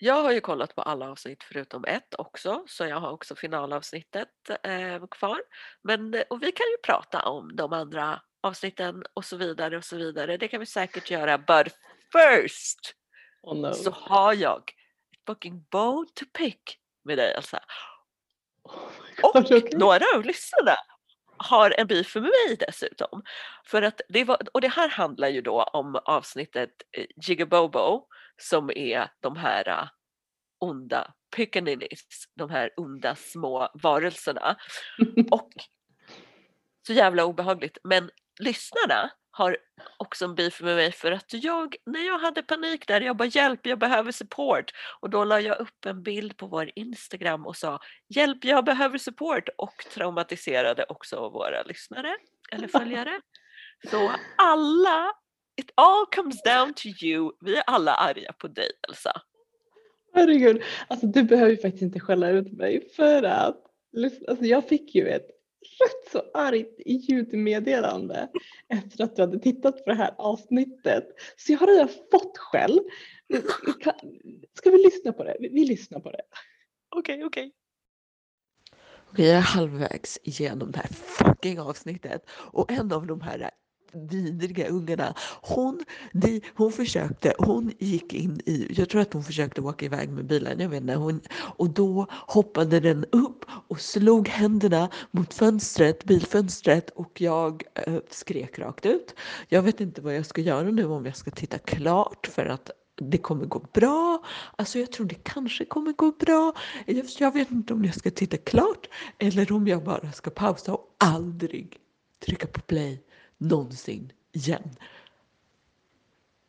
[0.00, 4.28] Jag har ju kollat på alla avsnitt förutom ett också så jag har också finalavsnittet
[4.62, 5.40] eh, kvar.
[5.82, 9.84] Men, eh, och vi kan ju prata om de andra avsnitten och så vidare och
[9.84, 10.36] så vidare.
[10.36, 11.38] Det kan vi säkert göra.
[11.38, 11.66] But
[12.12, 12.94] first
[13.42, 13.74] Oh no.
[13.74, 14.58] så har jag
[15.12, 17.64] ett fucking bone to pick med dig Elsa.
[18.62, 20.76] Oh my Och några av lyssnarna
[21.36, 23.22] har en beef med mig dessutom.
[23.64, 28.06] För att det var, och det här handlar ju då om avsnittet eh, Jigabobo
[28.38, 29.88] som är de här eh,
[30.58, 34.56] onda pickaninnies, de här onda små varelserna.
[35.30, 35.50] Och
[36.86, 37.78] så jävla obehagligt.
[37.84, 39.56] Men lyssnarna har
[39.96, 43.28] också en beef med mig för att jag, när jag hade panik där, jag bara
[43.28, 44.70] hjälp, jag behöver support.
[45.00, 48.98] Och då la jag upp en bild på vår Instagram och sa hjälp, jag behöver
[48.98, 52.16] support och traumatiserade också våra lyssnare
[52.52, 53.20] eller följare.
[53.90, 55.12] Så alla,
[55.58, 57.32] it all comes down to you.
[57.40, 59.22] Vi är alla arga på dig Elsa.
[60.14, 63.64] Herregud, alltså du behöver ju faktiskt inte skälla ut mig för att
[64.28, 65.26] alltså, jag fick ju ett
[65.80, 68.28] rätt så argt ljudmeddelande
[68.68, 71.04] efter att du hade tittat på det här avsnittet.
[71.36, 72.80] Så jag har redan fått skäll.
[74.54, 75.36] Ska vi lyssna på det?
[75.40, 76.22] Vi, vi lyssnar på det.
[76.96, 77.52] Okej, okej.
[79.10, 83.50] Okej, jag är halvvägs igenom det här fucking avsnittet och en av de här
[83.92, 89.60] vidriga ungarna, hon, de, hon försökte, hon gick in i, jag tror att hon försökte
[89.60, 91.20] åka iväg med bilen, jag vet inte, hon,
[91.56, 98.58] och då hoppade den upp och slog händerna mot fönstret, bilfönstret och jag eh, skrek
[98.58, 99.14] rakt ut.
[99.48, 102.70] Jag vet inte vad jag ska göra nu, om jag ska titta klart för att
[103.00, 104.22] det kommer gå bra.
[104.56, 106.52] Alltså jag tror det kanske kommer gå bra.
[106.86, 110.72] Jag, jag vet inte om jag ska titta klart eller om jag bara ska pausa
[110.72, 111.76] och aldrig
[112.26, 113.02] trycka på play
[113.38, 114.70] någonsin igen.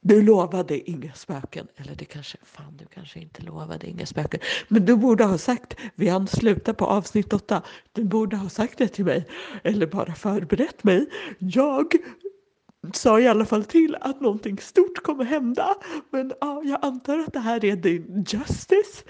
[0.01, 1.67] Du lovade inga spöken.
[1.75, 4.39] Eller det kanske, fan du kanske inte lovade inga spöken.
[4.67, 7.63] Men du borde ha sagt, vi hann sluta på avsnitt åtta.
[7.91, 9.27] Du borde ha sagt det till mig.
[9.63, 11.09] Eller bara förberett mig.
[11.37, 11.93] Jag
[12.93, 15.75] sa i alla fall till att någonting stort kommer hända.
[16.09, 19.03] Men ja, jag antar att det här är din justice.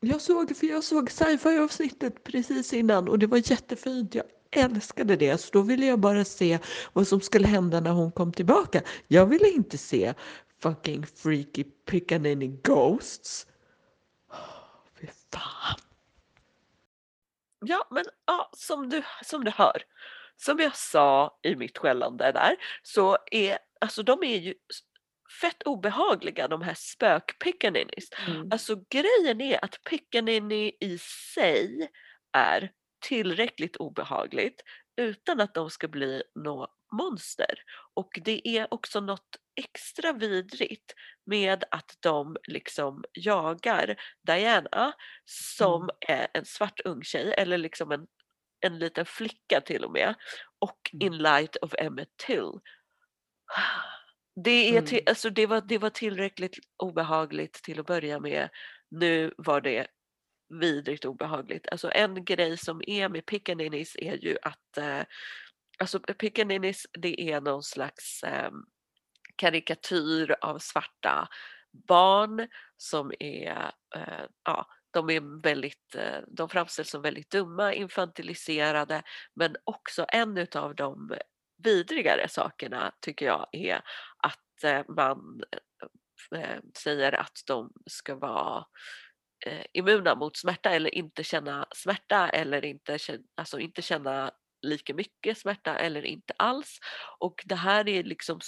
[0.00, 4.14] Jag såg, för jag såg sci-fi avsnittet precis innan och det var jättefint.
[4.14, 5.38] Jag älskade det.
[5.38, 6.58] Så då ville jag bara se
[6.92, 8.82] vad som skulle hända när hon kom tillbaka.
[9.08, 10.14] Jag ville inte se
[10.62, 13.46] fucking freaky pickaninny ghosts.
[15.00, 15.80] Fy fan.
[17.64, 19.82] Ja, men ja, som, du, som du hör,
[20.36, 24.54] som jag sa i mitt skällande där, så är alltså de är ju
[25.40, 28.08] fett obehagliga de här spök-pickaninnies.
[28.28, 28.48] Mm.
[28.50, 30.98] Alltså grejen är att pickaninny i
[31.34, 31.90] sig
[32.32, 32.70] är
[33.02, 34.62] tillräckligt obehagligt
[34.96, 37.54] utan att de ska bli något monster.
[37.94, 40.94] Och det är också något extra vidrigt
[41.26, 44.92] med att de liksom jagar Diana
[45.24, 48.06] som är en svart ung tjej eller liksom en,
[48.60, 50.14] en liten flicka till och med
[50.58, 51.06] och Mm.
[51.06, 52.52] in light of Emmett Till.
[54.44, 55.04] Det, är till, Mm.
[55.10, 58.48] alltså det, var, det var tillräckligt obehagligt till att börja med.
[58.90, 59.86] Nu var det
[60.60, 61.68] vidrigt obehagligt.
[61.68, 65.02] Alltså en grej som är med pickaninnies är ju att eh,
[65.78, 68.50] alltså pickaninnies det är någon slags eh,
[69.36, 71.28] karikatyr av svarta
[71.88, 79.02] barn som är, eh, ja, de är väldigt, eh, de framställs som väldigt dumma, infantiliserade,
[79.34, 81.14] men också en utav de
[81.62, 83.80] vidrigare sakerna tycker jag är
[84.16, 85.42] att eh, man
[86.32, 88.64] eh, eh, säger att de ska vara
[89.46, 94.30] eh, immuna mot smärta eller inte känna smärta eller inte, känna, alltså inte känna
[94.62, 96.78] lika mycket smärta eller inte alls.
[97.18, 98.40] Och det här är liksom,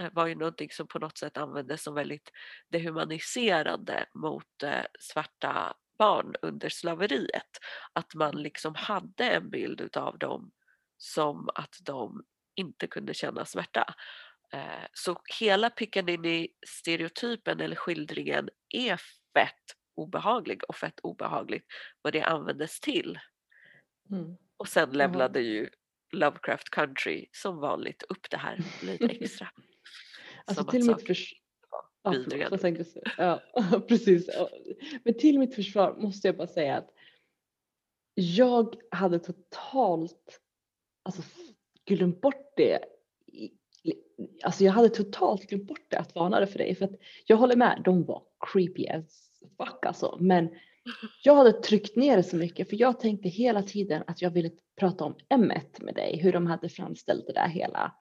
[0.00, 2.30] eh, var ju någonting som på något sätt användes som väldigt
[2.68, 7.58] dehumaniserande mot eh, svarta barn under slaveriet.
[7.92, 10.50] Att man liksom hade en bild utav dem
[10.98, 12.24] som att de
[12.54, 13.94] inte kunde känna smärta.
[14.52, 18.96] Eh, så hela Piccadilly-stereotypen eller skildringen är
[19.34, 21.64] fett obehaglig och fett obehagligt
[22.02, 23.18] vad det användes till.
[24.10, 24.36] Mm.
[24.56, 24.96] Och sen Jaha.
[24.96, 25.68] lämnade ju
[26.12, 29.48] Lovecraft Country som vanligt upp det här lite extra.
[30.44, 31.34] Alltså Som till mitt förs-
[32.04, 32.60] Ja, förlåt?
[33.16, 33.40] Ja,
[33.88, 34.28] precis.
[35.04, 36.90] Men till mitt försvar måste jag bara säga att
[38.14, 40.40] jag hade totalt
[41.02, 41.22] alltså,
[41.84, 42.84] glömt bort det.
[44.42, 46.74] Alltså jag hade totalt glömt bort det att varna det för dig.
[46.74, 46.94] För att
[47.26, 48.22] jag håller med, de var
[48.52, 50.16] creepy as fuck alltså.
[50.20, 50.48] Men
[51.22, 54.50] jag hade tryckt ner det så mycket för jag tänkte hela tiden att jag ville
[54.80, 57.94] prata om M1 med dig, hur de hade framställt det där hela,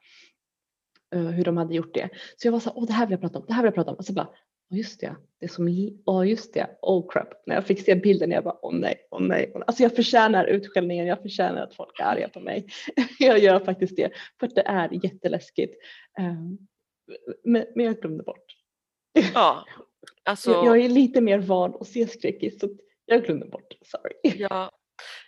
[1.16, 2.10] uh, hur de hade gjort det.
[2.38, 3.68] Så jag var så här, åh det här vill jag prata om, det här vill
[3.68, 3.98] jag prata om.
[3.98, 4.30] Och så bara,
[4.72, 7.28] åh just det, det är som, åh just det, oh crap.
[7.46, 9.54] När jag fick se bilden jag bara, åh nej, åh nej.
[9.68, 12.68] Alltså jag förtjänar utskällningen, jag förtjänar att folk är arga på mig.
[13.20, 15.74] jag gör faktiskt det, för det är jätteläskigt.
[17.44, 18.46] Men, men jag glömde bort.
[19.34, 19.66] Ja,
[20.26, 20.52] alltså.
[20.52, 22.70] Jag, jag är lite mer van att se skräckis så
[23.06, 24.14] jag glömde bort, sorry.
[24.42, 24.72] Ja,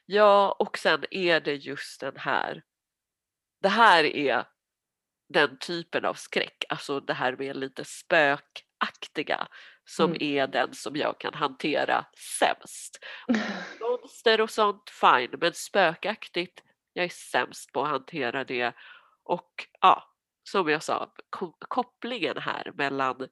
[0.05, 2.63] ja, och sen är det just den här.
[3.61, 4.45] Det här är
[5.33, 9.47] den typen av skräck, alltså det här med lite spökaktiga
[9.85, 10.17] som Mm.
[10.21, 12.05] är den som jag kan hantera
[12.39, 12.99] sämst.
[13.79, 16.63] Monster och sånt, fine, men spökaktigt,
[16.93, 18.73] jag är sämst på att hantera det.
[19.23, 20.03] Och ja,
[20.49, 23.27] som jag sa, ko- kopplingen här mellan,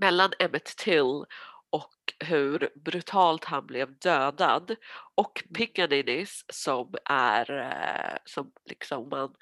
[0.00, 1.24] mellan Emmett Till
[1.70, 1.94] och
[2.24, 4.76] hur brutalt han blev dödad
[5.14, 9.34] och Pickaninnies som är, eh, som liksom man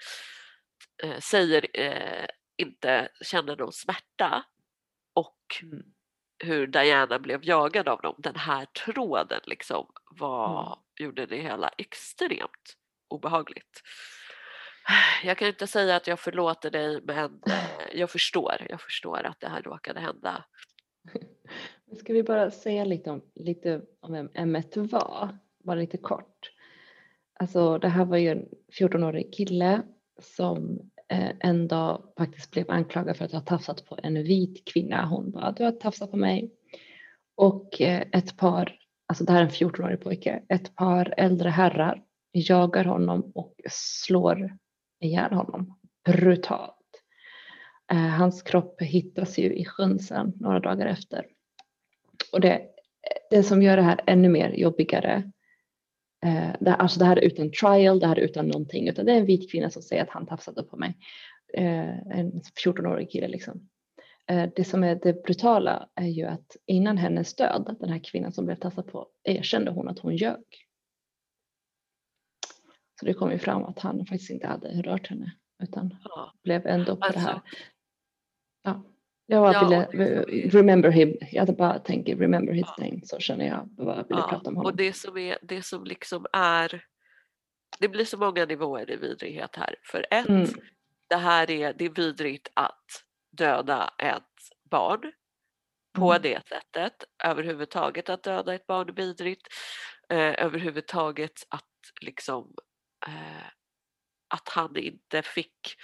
[1.02, 4.44] eh, säger eh, inte känner någon smärta
[5.14, 5.82] och Mm.
[6.44, 8.14] hur Diana blev jagad av dem.
[8.18, 12.76] Den här tråden liksom var, gjorde det hela extremt
[13.09, 13.82] obehagligt.
[15.24, 18.66] Jag kan inte säga att jag förlåter dig men eh, jag förstår.
[18.68, 20.45] Jag förstår att det här råkade hända.
[21.99, 26.51] Ska vi bara säga lite om, lite om vem Emmet var, bara lite kort.
[27.41, 28.49] Alltså det här var ju en
[28.80, 29.82] 14-årig kille
[30.20, 35.07] som eh, en dag faktiskt blev anklagad för att ha tafsat på en vit kvinna.
[35.07, 36.53] Hon bara, du har tafsat på mig.
[37.34, 42.05] Och eh, ett par, alltså det här är en 14-årig pojke, ett par äldre herrar
[42.32, 44.59] jagar honom och slår
[45.01, 46.74] ihjäl honom brutalt.
[47.92, 51.26] Eh, hans kropp hittas ju i sjön sen några dagar efter.
[52.32, 52.62] Och det,
[53.30, 55.32] det som gör det här ännu mer jobbigare,
[56.26, 59.12] eh, det, alltså det här är utan trial, det här är utan någonting, utan det
[59.12, 60.96] är en vit kvinna som säger att han tafsade på mig.
[61.55, 62.32] Eh, en
[62.64, 63.68] 14-årig kille liksom.
[64.30, 68.32] Eh, det som är det brutala är ju att innan hennes död, den här kvinnan
[68.32, 70.67] som blev tafsad på, erkände hon att hon ljög.
[73.01, 75.32] Så det kom ju fram att han faktiskt inte hade rört henne
[75.62, 76.32] utan Ja.
[76.44, 77.32] blev ändå på det här.
[77.32, 77.46] Alltså,
[78.62, 78.82] Ja.
[79.26, 81.16] Jag bara Ja, och ville remember him.
[81.32, 82.84] Jag bara tänker remember his Ja.
[82.84, 84.28] name så känner jag bara ville ja.
[84.30, 84.76] prata om Och honom.
[84.76, 86.84] det som, är, det som liksom är,
[87.80, 89.74] det blir så många nivåer i vidrighet här.
[89.82, 90.46] För ett, Mm.
[91.09, 92.84] det här är, det är vidrigt att
[93.36, 94.24] döda ett
[94.70, 95.12] barn
[95.99, 96.22] på Mm.
[96.22, 97.05] det sättet.
[97.24, 99.46] Överhuvudtaget att döda ett barn är vidrigt.
[100.09, 101.64] Eh, överhuvudtaget att
[102.01, 102.55] liksom
[103.07, 103.46] eh,
[104.34, 105.76] att han inte fick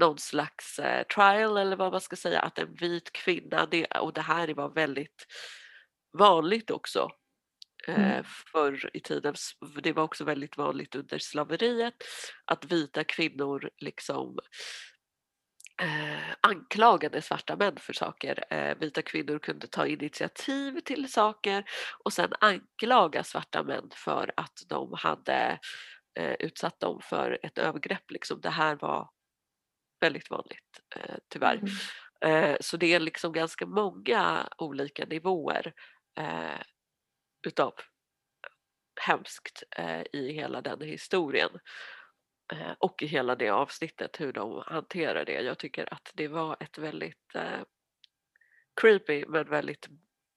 [0.00, 4.12] någon slags eh, trial eller vad man ska säga, att en vit kvinna, det, och
[4.12, 5.26] det här var väldigt
[6.18, 7.10] vanligt också
[7.88, 8.24] eh, Mm.
[8.52, 9.34] förr i tiden,
[9.82, 11.94] det var också väldigt vanligt under slaveriet,
[12.44, 14.38] att vita kvinnor liksom
[15.82, 18.44] eh, anklagade svarta män för saker.
[18.54, 21.64] Eh, vita kvinnor kunde ta initiativ till saker
[22.04, 25.58] och sen anklaga svarta män för att de hade
[26.18, 28.10] eh, utsatt dem för ett övergrepp.
[28.10, 28.40] Liksom.
[28.40, 29.10] Det här var
[30.00, 31.56] väldigt vanligt eh, tyvärr.
[31.56, 31.70] Mm.
[32.20, 35.72] Eh, så det är liksom ganska många olika nivåer
[36.18, 36.60] eh,
[37.46, 37.74] utav
[39.00, 41.50] hemskt eh, i hela den historien.
[42.52, 45.42] Eh, och i hela det avsnittet hur de hanterar det.
[45.42, 47.62] Jag tycker att det var ett väldigt eh,
[48.80, 49.88] creepy men väldigt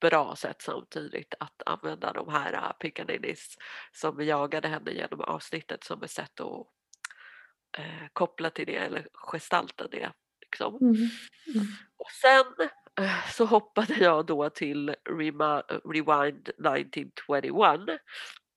[0.02, 3.58] bra sätt samtidigt att använda de här uh, pickaninnies
[3.92, 6.68] som jagade henne genom avsnittet som ett sätt att
[7.78, 10.12] eh, koppla till det eller gestalta det.
[10.42, 10.78] Liksom.
[10.82, 10.96] Mm.
[10.96, 11.68] Mm.
[11.98, 12.68] Och sen
[13.06, 18.02] eh, så hoppade jag då till Rema, Rewind 1921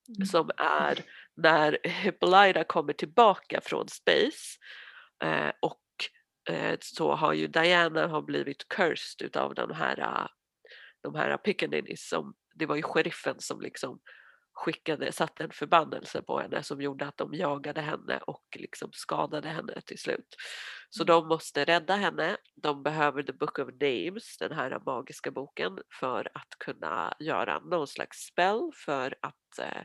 [0.09, 0.27] Mm.
[0.27, 0.99] som är
[1.35, 4.59] när Hippolyta kommer tillbaka från space
[5.23, 5.81] eh, och
[6.51, 10.27] eh, så har ju Diana har blivit cursed utav de här, eh,
[11.05, 14.01] de här pickaninnies som det var ju sheriffen som liksom
[14.55, 19.49] skickade, satte en förbannelse på henne som gjorde att de jagade henne och liksom skadade
[19.49, 20.37] henne till slut.
[20.91, 21.07] Så Mm.
[21.07, 22.37] de måste rädda henne.
[22.63, 27.87] De behöver the book of names, den här magiska boken, för att kunna göra någon
[27.87, 29.83] slags spell för att eh,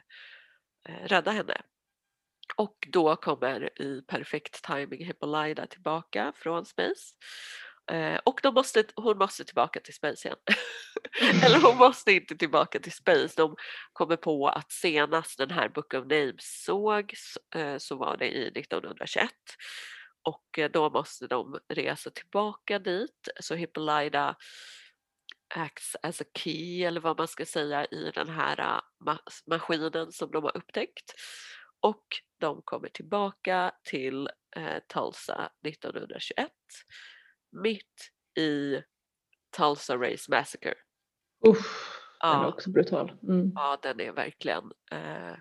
[0.90, 1.62] eh, rädda henne.
[2.56, 7.16] Och då kommer i perfekt timing Hippolyta tillbaka från Space.
[7.92, 10.38] Eh, och de måste, hon måste tillbaka till Space igen.
[11.44, 13.34] Eller hon måste inte tillbaka till Space.
[13.38, 13.56] De
[13.94, 18.48] kommer på att senast den här Book of Names sågs eh, så var det i
[18.60, 19.32] 1921.
[20.24, 23.30] Och eh, då måste de resa tillbaka dit.
[23.40, 24.36] Så Hippolyta
[25.56, 30.32] acts as a key eller vad man ska säga i den här ma- maskinen som
[30.32, 31.14] de har upptäckt.
[31.80, 32.06] Och
[32.40, 36.52] de kommer tillbaka till eh, Tulsa 1921
[37.52, 38.82] mitt i
[39.58, 40.76] Tulsa Race Massacre.
[41.48, 41.66] Usch,
[42.22, 43.12] den är Ja, också brutal.
[43.24, 43.52] Mm.
[43.56, 45.34] ja den är verkligen, eh,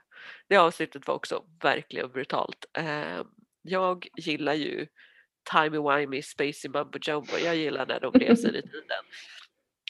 [0.48, 2.64] det avsnittet var också verkligen brutalt.
[2.72, 3.22] Eh,
[3.62, 4.86] jag gillar ju
[5.52, 9.04] timey-wimey, spacey mumbo jumbo, jag gillar när de reser i tiden.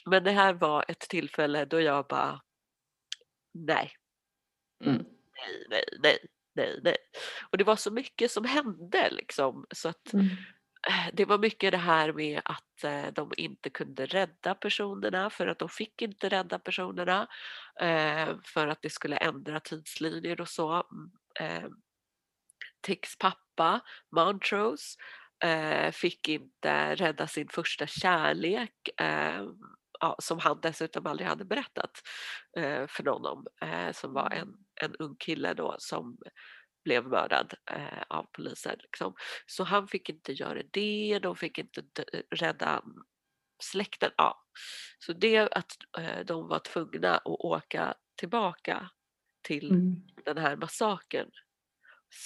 [0.05, 2.41] Men det här var ett tillfälle då jag bara,
[3.53, 3.91] nej,
[4.85, 4.95] Mm.
[4.97, 6.17] nej, nej, nej,
[6.55, 6.97] nej, nej.
[7.51, 10.25] Och det var så mycket som hände liksom så att Mm.
[10.87, 15.47] Eh, det var mycket det här med att eh, de inte kunde rädda personerna för
[15.47, 17.27] att de fick inte rädda personerna
[17.81, 20.83] eh, för att det skulle ändra tidslinjer och så.
[20.91, 21.71] Mm,
[22.81, 23.79] Ticks pappa,
[24.11, 24.97] Montrose,
[25.91, 28.89] fick inte rädda sin första kärlek
[29.99, 31.91] ja, som han dessutom aldrig hade berättat
[32.57, 36.17] eh, för någon om, eh, som var en, en ung kille då som
[36.89, 38.75] blev mördad eh, av polisen.
[38.79, 39.13] Liksom.
[39.45, 41.83] Så han fick inte göra det, de fick inte
[42.35, 42.83] rädda
[43.63, 44.11] släkten.
[44.17, 44.45] Ja.
[44.99, 48.89] Så det att eh, de var tvungna att åka tillbaka
[49.41, 49.95] till Mm.
[50.25, 51.31] den här massakern,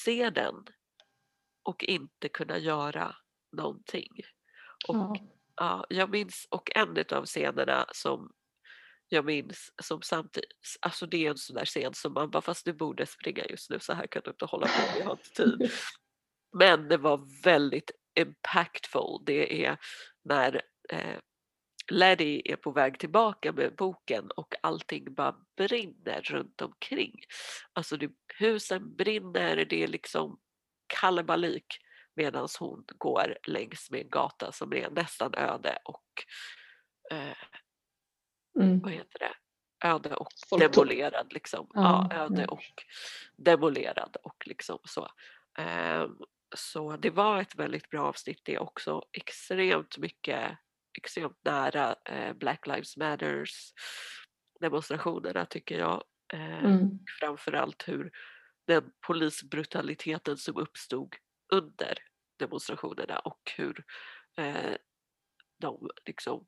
[0.04, 0.56] se den
[1.64, 3.16] och inte kunna göra
[3.58, 4.12] någonting.
[4.88, 5.16] Och Ja.
[5.56, 8.32] ja, jag minns, och en av scenerna som
[9.14, 10.50] jag minns som samtidigt,
[10.82, 13.70] alltså det är en sån där scen som man bara fast du borde springa just
[13.70, 15.72] nu så här kan du inte hålla på, vi har inte tid.
[16.58, 19.24] Men det var väldigt impactful.
[19.26, 19.78] Det är
[20.24, 21.18] när eh,
[21.92, 27.14] Laddie är på väg tillbaka med boken och allting bara brinner runt omkring.
[27.74, 30.40] Alltså det, husen brinner, det är liksom
[30.88, 31.66] kalabalik
[32.16, 36.08] medan hon går längs med en gata som är nästan öde och
[37.12, 37.38] eh,
[38.60, 38.80] Mm.
[38.80, 39.34] vad heter det?
[39.88, 40.72] Öde och Folktom.
[40.72, 41.68] demolerad liksom.
[41.74, 42.48] Ja, Ja, öde ja.
[42.48, 42.84] och
[43.38, 45.08] demolerad och liksom så.
[45.58, 46.18] Ehm,
[46.56, 49.02] så det var ett väldigt bra avsnitt det också.
[49.14, 50.58] Extremt mycket,
[50.98, 53.74] extremt nära eh, Black Lives Matters
[54.60, 56.04] demonstrationerna tycker jag.
[56.34, 56.90] Eh, Mm.
[57.20, 58.12] Framförallt hur
[58.68, 61.16] den polisbrutaliteten som uppstod
[61.54, 61.98] under
[62.40, 63.84] demonstrationerna och hur
[64.38, 64.76] eh,
[65.60, 66.46] de liksom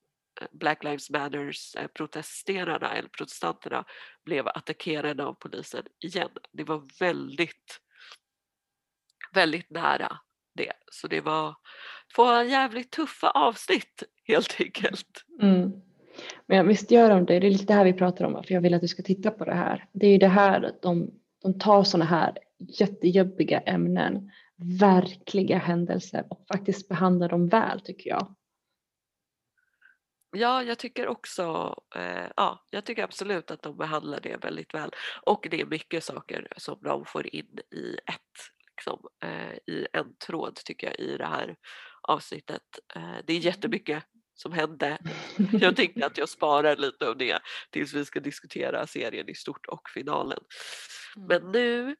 [0.51, 3.85] Black Lives Matters eh, protesterarna eller protestanterna
[4.25, 6.29] blev attackerade av polisen igen.
[6.51, 7.79] Det var väldigt,
[9.33, 10.17] väldigt nära
[10.55, 10.73] det.
[10.91, 11.55] Så det var
[12.15, 15.25] två jävligt tuffa avsnitt helt enkelt.
[15.41, 15.71] Mm.
[16.45, 18.61] Men visst gör de det, det är lite det här vi pratar om, för jag
[18.61, 19.87] vill att du ska titta på det här.
[19.91, 21.11] Det är ju det här, de,
[21.41, 22.37] de tar sådana här
[22.79, 24.31] jättejobbiga ämnen,
[24.79, 28.35] verkliga händelser och faktiskt behandlar dem väl tycker jag.
[30.31, 34.91] Ja, jag tycker också, eh, ja, jag tycker absolut att de behandlar det väldigt väl.
[35.21, 38.21] Och det är mycket saker som de får in i ett,
[38.71, 41.55] liksom, eh, i en tråd tycker jag i det här
[42.01, 42.61] avsnittet.
[42.95, 44.03] Eh, det är jättemycket
[44.35, 44.97] som hände.
[45.51, 47.39] Jag tänkte att jag sparar lite av det
[47.71, 50.39] tills vi ska diskutera serien i stort och finalen.
[51.29, 51.95] Men nu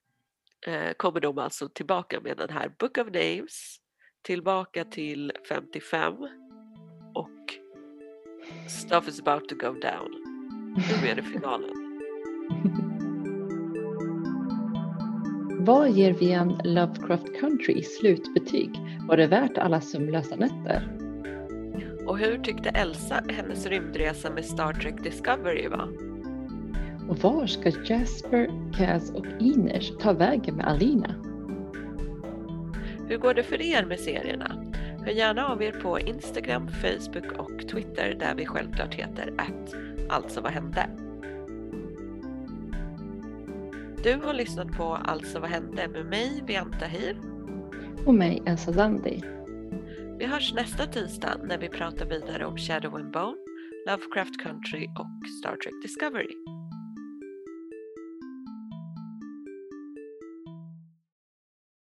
[0.68, 3.78] eh, kommer de alltså tillbaka med den här Book of Names,
[4.22, 6.30] tillbaka till 55 och
[8.68, 10.10] Stuff is about to go down.
[10.76, 11.86] Nu är det finalen.
[15.66, 18.70] Vad ger vi en Lovecraft Country slutbetyg?
[19.08, 20.98] Var det värt alla sömnlösa nätter?
[22.06, 25.90] Och hur tyckte Elsa hennes rymdresa med Star Trek Discovery var?
[27.10, 31.16] Och var ska Jasper, Kaz och Ines ta vägen med Alina?
[33.08, 34.65] Hur går det för er med serierna?
[35.06, 39.76] Hör gärna av er på Instagram, Facebook och Twitter där vi självklart heter att
[40.10, 40.90] Alltså vad hände?
[44.04, 47.18] Du har lyssnat på Alltså vad hände med mig, Vianta Hir.
[48.06, 49.24] Och mig, Elsa Zandi.
[50.20, 53.38] Vi hörs nästa tisdag när vi pratar vidare om Shadow and Bone,
[53.88, 56.36] Lovecraft Country och Star Trek Discovery.